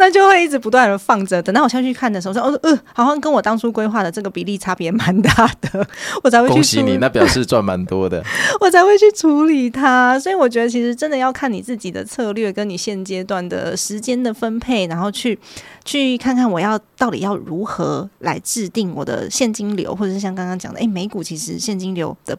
[0.02, 5.88] 那就会一直不断的放着，等到我下去看的时候，说哦呃，好像跟我当初规划的这个比例差别蛮大的，
[6.24, 6.54] 我才会去。
[6.56, 8.24] 恭喜你，那表示赚蛮多的。
[8.60, 15.38] 我才会去处理它，所以我觉得其实真的要看你自己的策略，跟你现阶段的时间的分配，然后去
[15.86, 22.36] 去看看我要到底要如何来制定我的现金流，或者是像刚刚讲的，哎，美股其实现金流的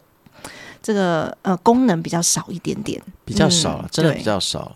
[0.81, 4.69] 这个呃功能比较少一点点，比较少，真的比较少。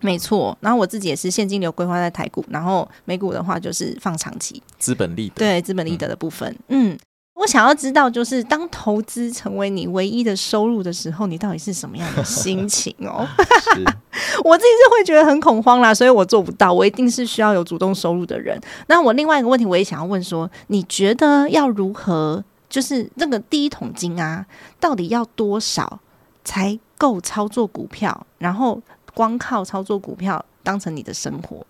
[0.00, 6.56] 没错，然后我自己也是现金流规划在台股，然后美股的话就是放长期资本利得，对资本利得的部分。
[6.68, 6.98] 嗯，
[7.34, 13.26] 我想要知道，就是当投资成为你唯一的收入的时候，你到底是什么样的心情哦？
[14.44, 18.60] 我自己是会觉得很恐慌啦，所以我做不到，我一定是需要有主动收入的人。
[18.86, 24.46] 那我另外一个问题，我也想要问说，你觉得要如何，就是那个第一桶金啊，
[24.78, 26.00] 到底要多少
[26.44, 28.26] 才够操作股票？
[28.38, 28.80] 然后。
[29.14, 31.66] 光靠操作股票当成你的生活，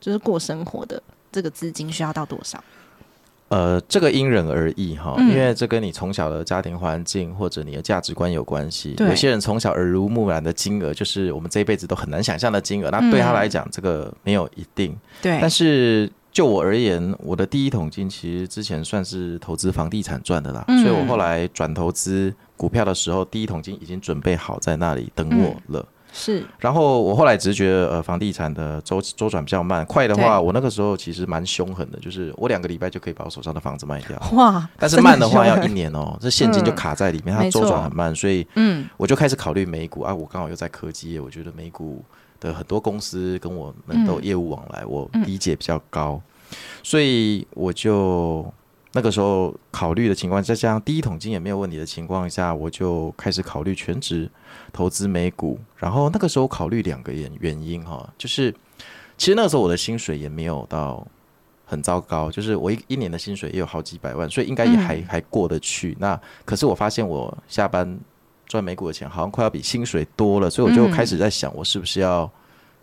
[0.00, 2.62] 就是过生活的这个资金需要到多少？
[3.48, 8.94] 呃，这个因人而异哈，因为这跟你从小的家庭环境或者你的价值观有关系。
[8.98, 12.90] 有些人从小耳濡目染的金额，就是我们这一辈子都很难想象的金额。
[12.92, 14.96] 那对他来讲，这个没有一定。
[15.20, 25.84] 对，但是就我而言，我的第一桶金其实之前算是投资房地产赚的啦，所以我后来转投资股票的时候，第一桶金已经准备好在那里等我了。
[26.12, 26.44] 是。
[26.58, 34.18] 然后我后来只是觉得，呃，房地产的周周转比较慢，快的话，我那个时候其实蛮凶狠的，就是我两个礼拜就可以把我手上的房子卖掉。
[34.32, 34.68] 哇！
[34.78, 40.14] 但是慢的话要一年哦，这现金就卡在里面，它周转很慢，所以嗯，我就开始考虑美股啊。
[40.14, 42.04] 我刚好又在科技业，我觉得美股
[42.38, 46.20] 的很多公司跟我们都业务往来，我理解比较高，
[46.82, 48.52] 所以我就。
[48.92, 54.28] 那个时候考虑的情况，再加上第一桶金也没有问题的情况下，我就开始考虑全职
[54.72, 55.58] 投资美股。
[55.76, 58.52] 然后那个时候考虑两个原原因哈，就是
[59.16, 61.06] 其实那个时候我的薪水也没有到
[61.64, 65.96] 很糟糕，就是我一一年的薪水也有好几百万，所以应该也还还过得去。
[66.00, 67.96] 那可是我发现我下班
[68.48, 72.28] 赚美股的钱好像快要比薪水多了，所以我就开始在想，我是不是要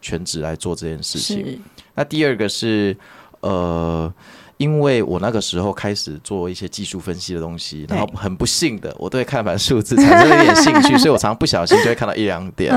[0.02, 1.62] 全职来做这件事情？
[1.94, 2.96] 那第二个是
[3.42, 4.14] 呃。
[4.58, 12.74] 因为我那个时候开始做一些技术分析的东西，然后很不幸的，我对看盘数字产生了一点兴趣，所以我常常不小心就会看到一两点，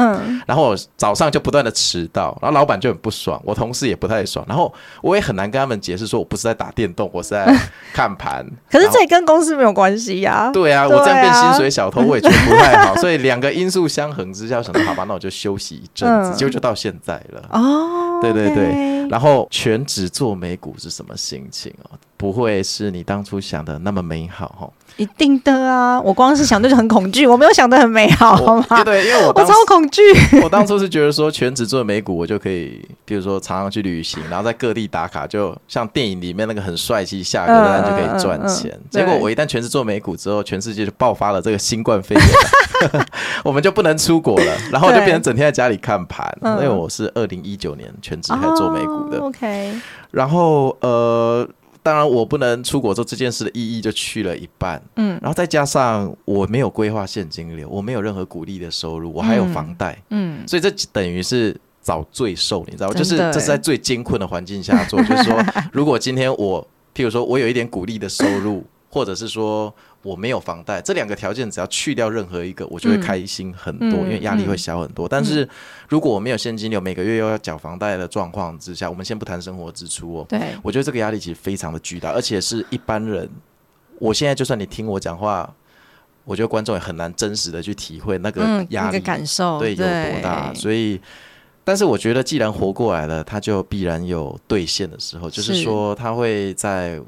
[0.47, 4.73] 然后我早上就不断的迟到，然后老板就很不爽，我同事也不太爽，然后
[5.03, 7.47] 我也很难跟他们解释说我不是在打电动，我是在
[7.93, 8.47] 看盘。
[8.71, 10.51] 可是这也跟公司没有关系呀。
[10.53, 17.43] 对啊，我这样变薪水小偷，我也觉得不太好，所以两个因素相衡之下，想到好吧，那我就休息一阵子， 结果就到现在了。
[17.51, 21.70] 哦，对对对，然后全职做美股是什么心情？
[22.17, 24.71] 不会是你当初想的那么美好哈？
[24.99, 25.99] 一定的啊！
[25.99, 28.85] 我光是想就很恐惧，我没有想的很美好，好吗？
[28.85, 30.03] 对，因为我我超恐惧。
[30.45, 38.79] 我当初是觉得说全职做美股，我就可以，比如说常常去旅行，然后在各地打卡，就像电影里面那个很帅气下个单就可以赚钱。
[38.91, 43.07] 结果我一旦全职做美股之后，全世界就爆发了这个新冠肺炎，
[43.43, 46.31] 我们就不能出国了，然后就变成整天在家里看盘。
[46.43, 49.73] 因为我是二零一九年全职开始做美股的，OK。
[50.11, 51.49] 然后呃。
[51.83, 54.83] 当然，我不能出国做这件事的意义就去了一半。
[54.97, 59.97] 嗯，然后再加上我没有规划现金流，我没有任何鼓励的收入，我还有房贷。
[60.11, 62.95] 嗯，所以这等于是找罪受，你知道吗？
[62.95, 65.03] 就是这是在最艰困的环境下做。
[65.03, 66.63] 就是说， 如果今天我，
[66.95, 69.73] 譬如说我有一点鼓励的收入，或者是说。
[70.03, 75.07] 我没有房贷，这两个条件只要去掉任何一个，我就会开心很多，因为压力会小很多。
[75.07, 75.47] 但是
[75.91, 80.27] 如果我没有现金流，每个月又要缴房贷的状况之下，我们先不谈生活支出哦。
[80.27, 83.29] 对，我觉得这个压力其实非常的巨大，而且是一般人。
[83.99, 85.55] 我现在就算你听我讲话，
[86.25, 90.51] 我觉得观众也很难真实的去体会那个压力感受，对，有多大。
[90.55, 90.99] 所以，
[91.63, 96.99] 但是我觉得既然活过来了，他就必然有兑现的时候，就是说他会在。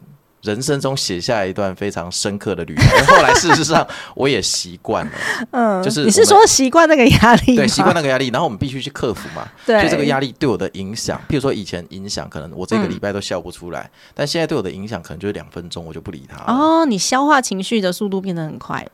[0.43, 2.86] 人生中写下一段非常深刻的旅程。
[3.07, 5.12] 后来事实上我也习惯了，
[5.53, 9.49] 嗯，就是你是说习惯那个压力，对，习惯那个压力，然后我们必须去克服嘛。
[9.64, 16.53] 对，就这个压力对我的影响，譬如说以前影响可能我这个礼拜都笑不出来，但现在对我的影响可能就是两分钟我就不理他。
[16.53, 18.86] 哦，你消化情绪的速度变得很快。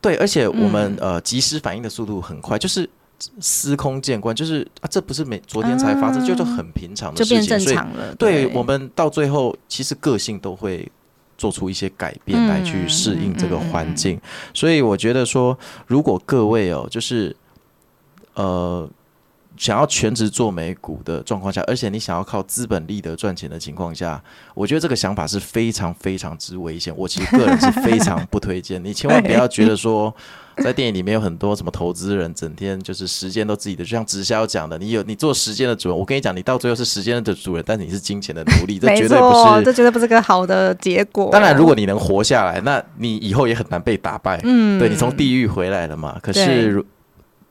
[0.00, 2.90] 对，而且我们呃及时反应的速度很快，就是。
[3.40, 7.78] 司空见惯，就是啊，这不是每昨天才发生，就是很平常的事情，所以
[8.18, 10.90] 对我们到最后，其实个性都会
[11.36, 14.20] 做出一些改变来去适应这个环境。
[14.52, 17.36] 所以我觉得说，如果各位哦，就是
[18.34, 18.88] 呃。
[19.54, 24.20] 想要全职做美股的状况下，而且你想要靠资本利得赚钱的情况下，
[24.54, 26.92] 我觉得这个想法是非常非常之危险。
[26.96, 28.82] 我其实个人是非常不推荐。
[28.82, 30.12] 你千万不要觉得说，
[30.56, 35.98] 在电影里面有很多什么投资人，整天就是时间都自己的，就像直销讲的，你有你做时间的主人。
[35.98, 41.30] 我跟你讲，你到最后是时间的主人，但是你是金钱的奴隶，这绝对不是，这绝对不是个好的结果。
[41.30, 44.40] 当然，如果你能活下来，那你以后也很难被打败。
[44.44, 46.18] 嗯，对你从地狱回来了嘛？
[46.22, 46.84] 可是。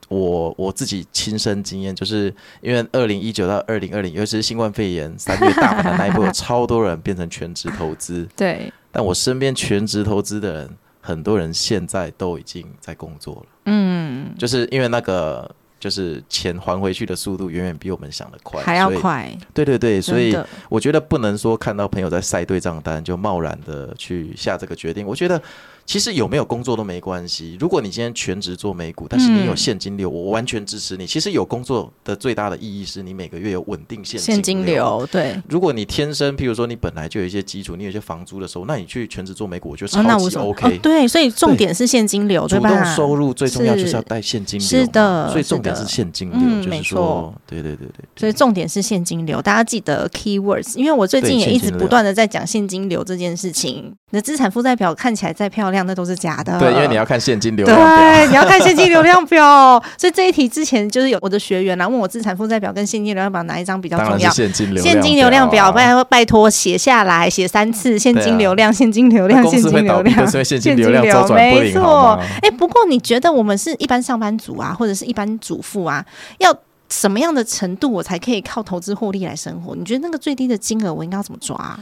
[0.08, 2.26] 我我自己亲身经验，就是
[2.60, 8.28] 因为二零一九到二零二零，尤其是新冠肺炎三月大盘的那一波，有 超多人变成全职投资。
[8.36, 10.70] 对，但我身边全职投资的人，
[11.02, 13.46] 很多人现在都已经在工作了。
[13.66, 15.54] 嗯，就是因为那个。
[15.82, 19.28] 就是钱还回去的速度远远比我们想的快，还要快。
[19.52, 20.32] 对对对，所以
[20.68, 25.04] 我觉得不能说看到朋友在晒对账单就贸然的去下这个决定。
[25.04, 25.42] 我觉得
[25.84, 27.56] 其实有没有工作都没关系。
[27.58, 31.06] 如果你今天全职做美股，但是你有现金流，我完全支持你。
[31.06, 35.06] 其实有工作的最大的意义是你每个月有稳定现现金流。
[35.10, 40.78] 对，如果你天生，譬如说你本来就有一些基础，你有一些房租的时候，那你去全职做美股，我觉得超级 OK。
[40.78, 44.68] 对，所以重点是现金流，主动收入最重要就是要带现金流。
[44.68, 45.72] 是的，所以重点。
[45.74, 53.92] 是现金流，就是说，对对对对，所以重点是现金流，大家记得 keywords，因为我最近也一直不断的在讲现金流这件事情。
[54.10, 56.56] 你的资产负债表看起来再漂量，那都是假的。
[56.60, 57.96] 对，因为你要看现金流量表。
[57.96, 59.82] 对， 你要看现金流量表。
[59.98, 64.30] 所以这一题之前就是有我的学员来问我资产负债表跟现金流量表哪一张比较重要？
[64.30, 72.20] 现金流现金流量表，拜拜托写下来，写三次现金流量，现金流量，现金流量，现金流量没错。
[72.42, 76.04] 哎，不过你觉得我们是一般上班族啊，或者是一般主妇啊，
[76.38, 76.54] 要？
[76.88, 79.74] 什么样的程度我才可以靠投资获利来生活？
[79.74, 81.74] 你觉得那个最低的金额我应该要怎么抓？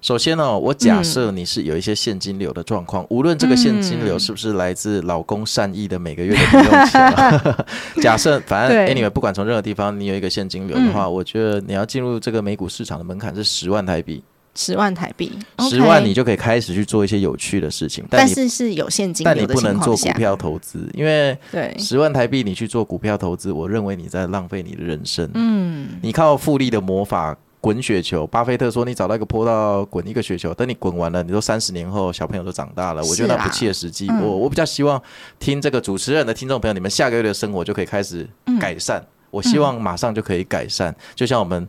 [0.00, 7.66] 首先呢，我假设你是有一些现金流的状况，无论这个现金流是不是来自老公善意的每个月的零用钱。
[8.00, 14.22] 假设反正 anyway，不管从任何地方你有一个现金流的话，我觉得你要进入这个美股市场的门槛是十万台币。
[14.54, 15.30] 十万台币，
[15.70, 21.72] 十万你就可以开始去做一些有趣的事情，但是是有现金，但你不能做股票投资，因为对。
[21.78, 25.30] 十万台币你去做股票投资，我认为你在浪费你的人生。
[25.34, 34.08] 嗯，你靠复利的魔法滚雪球，巴菲特说你找到一个坡道滚一个雪球，等你滚完了，你说三十年后小朋友都长大了，我觉得那不切实际。
[34.22, 35.00] 我我比较希望
[35.38, 38.28] 听这个主持人的听众朋友，你们下个月的生活就可以开始
[38.60, 39.04] 改善。
[39.30, 41.68] 我希望马上就可以改善，就像我们。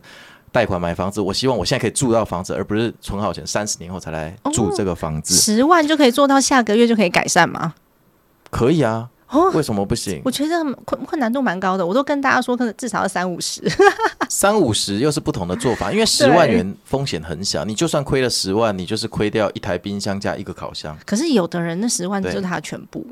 [0.52, 5.32] 贷款买房子，我希望我现在可以住到房子，而不是存好钱三十年后才来住这个房子。
[5.36, 7.72] 十万就可以做到下个月就可以改善吗？
[8.50, 10.20] 可以啊，哦，为什么不行？
[10.24, 13.62] 我觉得困困难度蛮高的，我都跟大家说，可能至少要三五十。
[14.30, 20.96] 三五十又是不同的做法，因为十万元风险很小，你就算亏了十万，你就是亏掉一台冰箱加一个烤箱。
[21.04, 23.04] 可是有的人那十万就是他全部，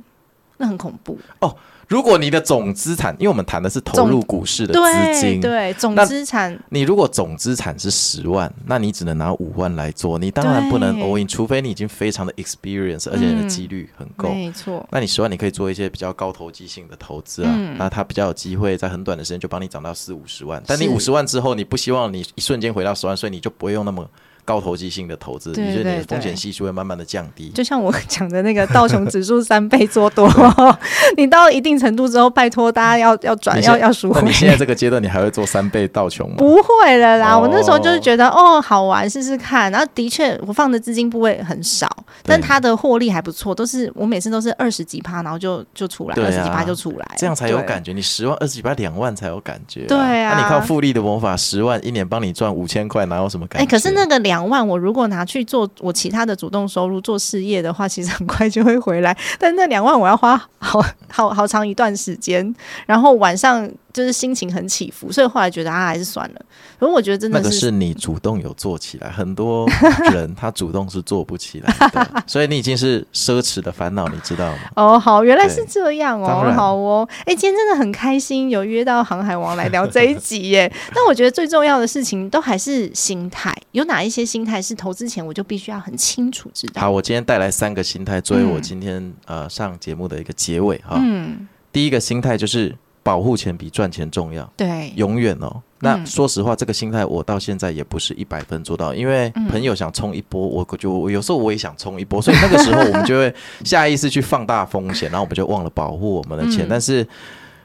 [0.58, 1.54] 那很恐怖哦。
[1.88, 14.86] 如果你的总资产，因为我们谈的是投入股市的资金，对总资产，你如果总资产是十万，那你只能拿五万来做，你当然不能 all in，除非你已经非常的 experience，而且你的几率很够，没错。
[14.92, 24.06] 那你十万你可以做一些比较高投机性的投资啊，那它比较有机会在很短的时间就帮你涨到四五十万，但你五十万之后，你不希望你一瞬间回到十万，所以你就不会用那么。
[24.48, 27.50] 高投机性的投资，你觉得你的风险系数会慢慢的降低？
[27.50, 30.26] 就像我 讲的那个道琼指数三倍做多，
[31.18, 34.22] 你到一定程度之后，拜托大家要要转要要赎回。
[34.22, 36.36] 你现在这个阶段，你还会做三倍道琼吗？
[36.38, 39.70] 不会了啦，我那时候就是觉得哦好玩，试试看。
[39.70, 41.86] 然后的确，我放的资金部位很少，
[42.22, 47.92] 但它的获利还不错，都是我每次都是二十几趴，然后就就出来，二十几趴就出来，这样才有感觉。
[47.92, 50.32] 你十万二十几趴两万才有感觉，对啊。
[50.32, 53.62] 那你靠复利的魔法，十万一年帮你赚五千块，哪有什么感觉？
[53.62, 54.37] 哎，可是那个两。
[54.38, 59.16] 两万，我如果拿去做我其他的主动收入做事业的话，其实很快就会回来。
[59.38, 62.54] 但那两万我要花好好好长一段时间，
[62.86, 63.68] 然后晚上。
[63.98, 66.40] 就是心情很起伏，所以后来觉得啊，还是算了。
[66.78, 69.68] 可是我觉得真的是那个是你主动有做起来，很多
[70.14, 74.58] 人他主动是做不起来的，所以你已经是奢侈的烦恼，你知道吗？
[74.76, 77.08] 哦，好，原来是这样哦，好哦。
[77.24, 80.72] 哎，今天真的很开心，有约到航海王来聊这一集耶。
[80.94, 86.82] 但我觉得最重要的事情都还是心态，有哪一些心态是投资前我就必须要很清楚知道？
[86.82, 91.00] 好，我今天带来三个心态作为我今天呃上节目的一个结尾哈。
[91.02, 92.72] 嗯，第一个心态就是。
[93.08, 95.62] 保护钱比赚钱重要，对，永远哦。
[95.80, 103.34] 那说实话，这个心态我到现在也不是一百分做到，因为朋友想冲一波，我就有时候我也想冲一波，所以那个时候我们就会
[103.64, 106.66] 下意识去放大风险，然后我们就忘了保护我们的钱。
[106.68, 107.06] 但是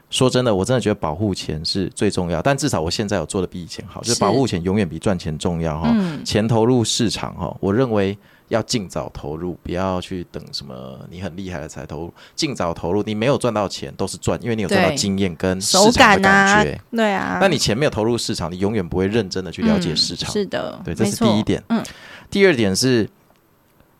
[0.10, 2.41] 说真的，我真的觉得保护钱是最重要。
[2.41, 5.94] 但至少我现在有做的比以前好，就是保护钱永远比赚钱重要哈。
[6.24, 8.18] 钱投入市场哈，我认为。
[8.48, 12.14] 要尽早投入，不要去等什么你很厉害了才投入。
[12.36, 16.80] 尽早投入，你没有赚到钱都是赚，因为你有赚到经验跟手感的感觉。
[16.91, 20.32] 对啊，那你钱没有投入市场，你永远不会认真的去了解市场。
[20.32, 21.64] 是的，对，这是第一点。
[21.70, 21.84] 嗯，
[22.30, 23.10] 第二点是。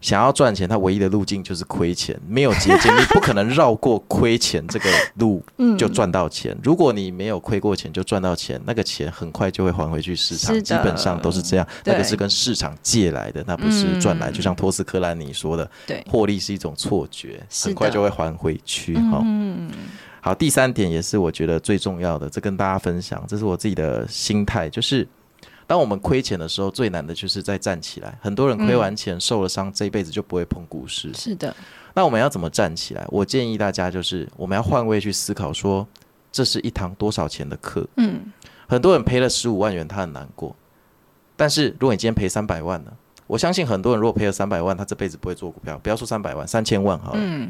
[0.04, 5.42] 想要赚钱，他唯一的路径就是亏钱，没有捷径，你不可能绕过亏钱这个路
[5.78, 6.56] 就赚到钱。
[6.62, 11.66] 如果你没有亏过钱就赚到钱，那个钱很快就会还回去市场，基本上都是这样。
[11.86, 14.30] 那个是跟市场借来的，那不是赚来。
[14.30, 18.96] 就像托斯科兰尼说的，对，获利是一种错觉，很快就会还回去。
[18.96, 19.72] 哈，嗯
[20.20, 25.08] 好，第三点也是我觉得最重要的，这跟大家分享，这是我自己的心态，就是。
[25.66, 28.18] 当我们亏钱的时候，最难的就是再站起来。
[28.22, 31.14] 很多人亏完钱受了伤，这一辈子就不会碰股市。
[31.14, 31.56] 是的。
[31.94, 33.06] 那我们要怎么站起来？
[33.10, 35.88] 我建议大家就是我们要换位去思考，说
[36.32, 37.88] 这是一堂多少钱的课。
[37.98, 38.32] 嗯。
[38.68, 40.56] 很多人赔了十五万元，他很难过。
[41.36, 42.92] 但是如果你今天赔三百万呢？
[43.28, 45.80] 我相信很多人如果赔了三百万，他这辈子不会做股票。
[45.82, 47.20] 不要说三百万，三千万好了。
[47.22, 47.50] 嗯。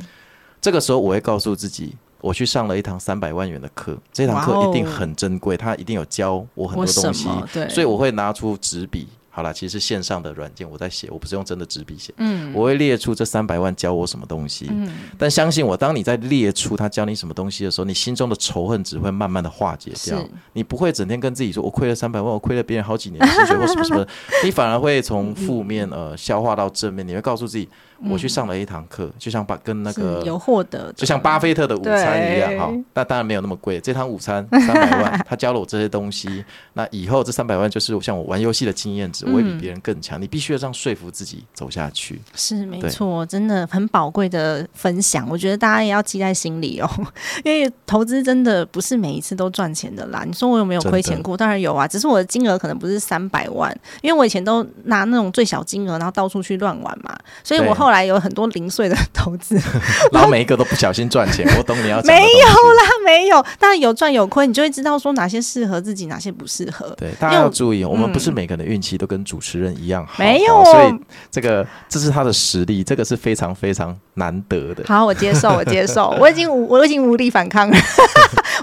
[0.61, 1.95] 这个时候我会告诉自己。
[2.24, 7.28] 我去上了一堂三百万元的课，这堂课一定很珍贵，他一定有教我很多东西，
[7.67, 9.09] 所以我会拿出纸笔。
[9.36, 12.13] 好了，其实是线上的软件，我在写，我不是用真的纸笔写。
[12.17, 14.67] 嗯，我会列出这三百万教我什么东西。
[14.69, 20.24] 嗯，但相信我，当你在列出他教你什么东西的时候，你心中的仇恨只会慢慢的化解掉。
[20.53, 24.07] 你不会整天跟自己说，我亏了三百万，我亏了别人好几年薪水或什么什么，
[24.45, 27.05] 你 反而会从负面呃消化到正面。
[27.05, 27.67] 你会告诉自己，
[28.10, 32.72] 我去上了一堂课，就像把跟那个有获得，就像巴菲特的午餐一样哈。
[32.93, 36.43] 那当然没有那么贵，这堂午餐 三百万，他教了我这些东西。
[36.74, 40.22] 那以后这三百万就是像我玩游戏的经验值，我会比别人更强。
[40.22, 42.20] 你必须要这样说服自己走下去。
[42.36, 46.89] 是没错，真的很宝贵的分享，我觉得大家也要记在心里哦。
[47.43, 50.24] 因为投资真的不是每一次都赚钱的啦。
[50.26, 51.36] 你说我有没有亏钱过？
[51.36, 57.18] 当然有啊，只是我的金额可能不是三百万，因为我以前都拿那种最小金额，然后到处去乱玩嘛。
[57.43, 59.60] 所以我后来有很多零碎的投资，
[60.14, 61.46] 然后每一个都不小心赚钱。
[61.58, 66.96] 我懂你要没有啦，没有，但有赚有亏，你就会知道说哪些适合自己，哪些不适合。
[66.98, 74.86] 对，大家要注意，我们不是每个人的运气都跟主持人一样好，没有，所以这个这是他的实力，这个是非常非常难得的。
[74.88, 77.78] 好，我接受，我接受， 我已经无我已经无力反抗了，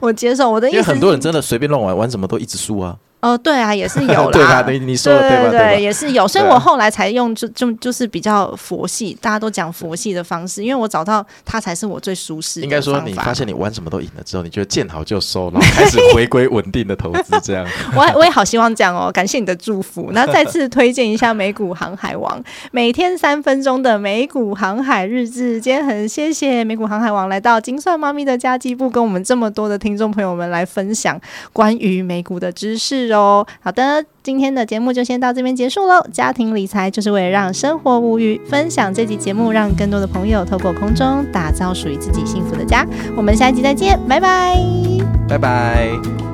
[0.00, 0.76] 我接受我的意思。
[0.76, 2.96] 因为很多人真的随便乱玩，玩什么都一直输啊。
[3.20, 4.30] 哦，对啊，也是有啦。
[4.32, 5.50] 对啊，你你说的对吧？
[5.50, 12.60] 对，也是有，所以我后来才用就就就是比较佛系，大家都讲佛系的方式，因为我找到它才是我最舒适。
[12.62, 17.66] 应该说，你发现你玩什么都赢了之后，你觉得见好就收，然后开始回归稳定的投资，这样。
[17.94, 20.10] 我我也好希望这样哦，感谢你的祝福。
[20.12, 22.42] 那再次推荐一下美股航海王，
[22.72, 25.60] 每天三分钟的美股航海日志。
[25.60, 31.20] 今天很谢谢美股航海王来到金算妈咪的家计部，跟我们这么多的听众朋友们来分享
[31.52, 33.46] 关于美股的知识哦。
[33.60, 36.04] 好的，今天的节目就先到这边结束喽。
[36.12, 42.86] 家庭理财就是为了让生活无虞，分享这集节目，让更多的朋友透过空中打造属于自己幸福的家。
[43.16, 44.56] 我们下一集再见，拜拜，
[45.28, 46.29] 拜拜。